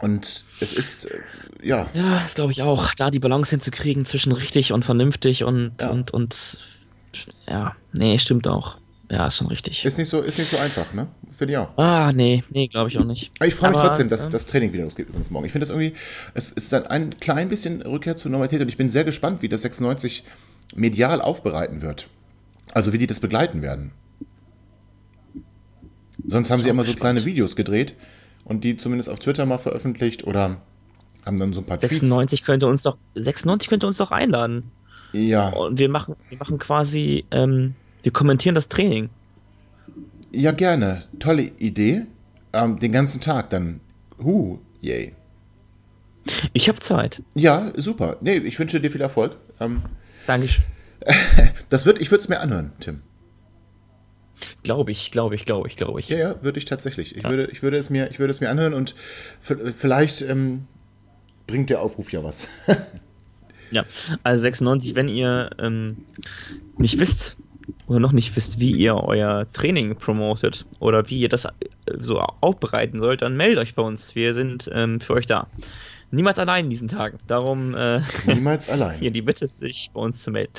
[0.00, 1.18] Und es ist, äh,
[1.62, 1.88] ja.
[1.94, 5.90] Ja, das glaube ich auch, da die Balance hinzukriegen zwischen richtig und vernünftig und, ja.
[5.90, 6.58] und, und,
[7.48, 8.76] ja, nee, stimmt auch.
[9.10, 9.84] Ja, ist schon richtig.
[9.84, 11.08] Ist nicht so, ist nicht so einfach, ne?
[11.36, 11.78] Finde ich auch.
[11.78, 13.30] Ah, nee, nee, glaube ich auch nicht.
[13.38, 15.46] Aber ich freue mich trotzdem, dass äh, das Training wieder losgeht übrigens morgen.
[15.46, 15.94] Ich finde das irgendwie,
[16.34, 19.48] es ist dann ein klein bisschen Rückkehr zur Normalität und ich bin sehr gespannt, wie
[19.48, 20.24] das 96
[20.74, 22.08] medial aufbereiten wird.
[22.72, 23.92] Also wie die das begleiten werden.
[26.26, 27.94] Sonst haben sie immer so kleine Videos gedreht
[28.44, 30.60] und die zumindest auf Twitter mal veröffentlicht oder
[31.24, 32.46] haben dann so ein paar 96 Tweets.
[32.46, 34.70] könnte uns doch 96 könnte uns doch einladen.
[35.12, 35.48] Ja.
[35.48, 39.10] Und wir machen wir machen quasi ähm, wir kommentieren das Training.
[40.30, 41.04] Ja, gerne.
[41.18, 42.06] Tolle Idee.
[42.52, 43.80] Ähm, den ganzen Tag dann.
[44.22, 45.14] Huh, yay.
[46.52, 47.22] Ich habe Zeit.
[47.34, 48.16] Ja, super.
[48.20, 49.36] Nee, ich wünsche dir viel Erfolg.
[49.60, 49.82] Ähm,
[50.26, 50.64] Dankeschön.
[51.68, 53.02] das wird, ich würde es mir anhören, Tim.
[54.62, 56.08] Glaube ich, glaube ich, glaube ich, glaube ich.
[56.08, 57.16] Ja, ja, würde ich tatsächlich.
[57.16, 57.30] Ich, ja.
[57.30, 58.94] würde, ich, würde es mir, ich würde es mir anhören und
[59.40, 60.66] vielleicht ähm,
[61.46, 62.46] bringt der Aufruf ja was.
[63.70, 63.84] ja,
[64.22, 66.04] also 96, wenn ihr ähm,
[66.76, 67.36] nicht wisst,
[67.86, 71.50] oder noch nicht wisst, wie ihr euer Training promotet oder wie ihr das äh,
[71.98, 74.14] so aufbereiten sollt, dann meldet euch bei uns.
[74.14, 75.46] Wir sind ähm, für euch da.
[76.10, 77.18] Niemals allein in diesen Tagen.
[77.26, 78.98] Darum äh, niemals allein.
[78.98, 80.52] hier die Bitte, sich bei uns zu melden.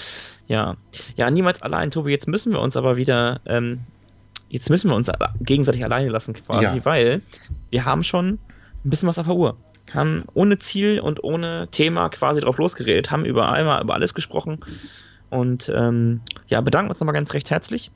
[0.47, 0.77] Ja,
[1.15, 2.11] ja, niemals allein, Tobi.
[2.11, 3.79] Jetzt müssen wir uns aber wieder, ähm,
[4.49, 5.09] jetzt müssen wir uns
[5.41, 6.85] gegenseitig alleine lassen quasi, ja.
[6.85, 7.21] weil
[7.71, 8.37] wir haben schon
[8.85, 9.57] ein bisschen was auf der Uhr.
[9.91, 14.59] Haben ohne Ziel und ohne Thema quasi drauf losgeredet, haben über einmal über alles gesprochen
[15.31, 17.91] und ähm, ja, bedanken uns nochmal ganz recht herzlich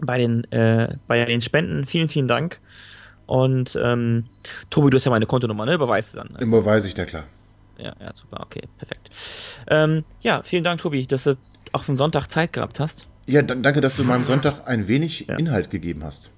[0.00, 1.86] bei den, äh, bei den Spenden.
[1.86, 2.60] Vielen, vielen Dank.
[3.26, 4.24] Und ähm,
[4.70, 5.74] Tobi, du hast ja meine Kontonummer, ne?
[5.74, 6.28] Überweist du dann.
[6.28, 6.40] Ne?
[6.40, 7.24] Überweise ich, na klar.
[7.76, 9.10] Ja, ja, super, okay, perfekt.
[9.68, 11.36] Ähm, ja, vielen Dank, Tobi, dass du
[11.72, 13.06] auch von Sonntag Zeit gehabt hast.
[13.26, 15.36] Ja, danke, dass du meinem Sonntag ein wenig ja.
[15.36, 16.30] Inhalt gegeben hast.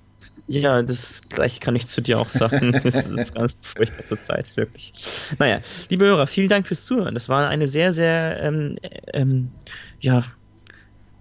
[0.49, 2.73] Ja, das gleiche kann ich zu dir auch sagen.
[2.85, 4.93] das ist ganz furchtbar zur Zeit, wirklich.
[5.39, 7.15] Naja, liebe Hörer, vielen Dank fürs Zuhören.
[7.15, 8.77] Das war eine sehr, sehr ähm,
[9.13, 9.53] ähm,
[10.01, 10.25] ja,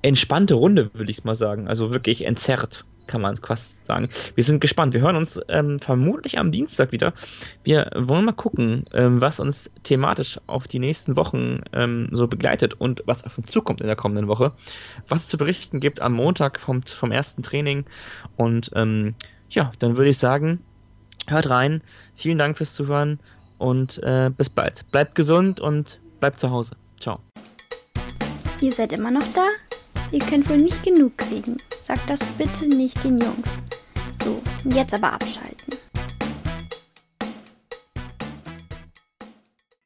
[0.02, 1.68] entspannte Runde, würde ich mal sagen.
[1.68, 4.10] Also wirklich entzerrt, kann man fast sagen.
[4.36, 4.94] Wir sind gespannt.
[4.94, 7.14] Wir hören uns ähm, vermutlich am Dienstag wieder.
[7.64, 12.76] Wir wollen mal gucken, ähm, was uns thematisch auf die nächsten Wochen ähm, so begleitet
[12.76, 14.54] und was auf uns zukommt in der kommenden Woche.
[15.08, 17.86] Was es zu berichten gibt am Montag vom, vom ersten Training.
[18.38, 19.16] Und ähm,
[19.50, 20.60] ja, dann würde ich sagen,
[21.28, 21.82] hört rein.
[22.16, 23.20] Vielen Dank fürs Zuhören
[23.58, 24.90] und äh, bis bald.
[24.92, 26.76] Bleibt gesund und bleibt zu Hause.
[27.00, 27.20] Ciao.
[28.62, 29.46] Ihr seid immer noch da?
[30.12, 31.58] Ihr könnt wohl nicht genug kriegen.
[31.80, 33.60] Sagt das bitte nicht den Jungs.
[34.24, 35.89] So, jetzt aber abschalten.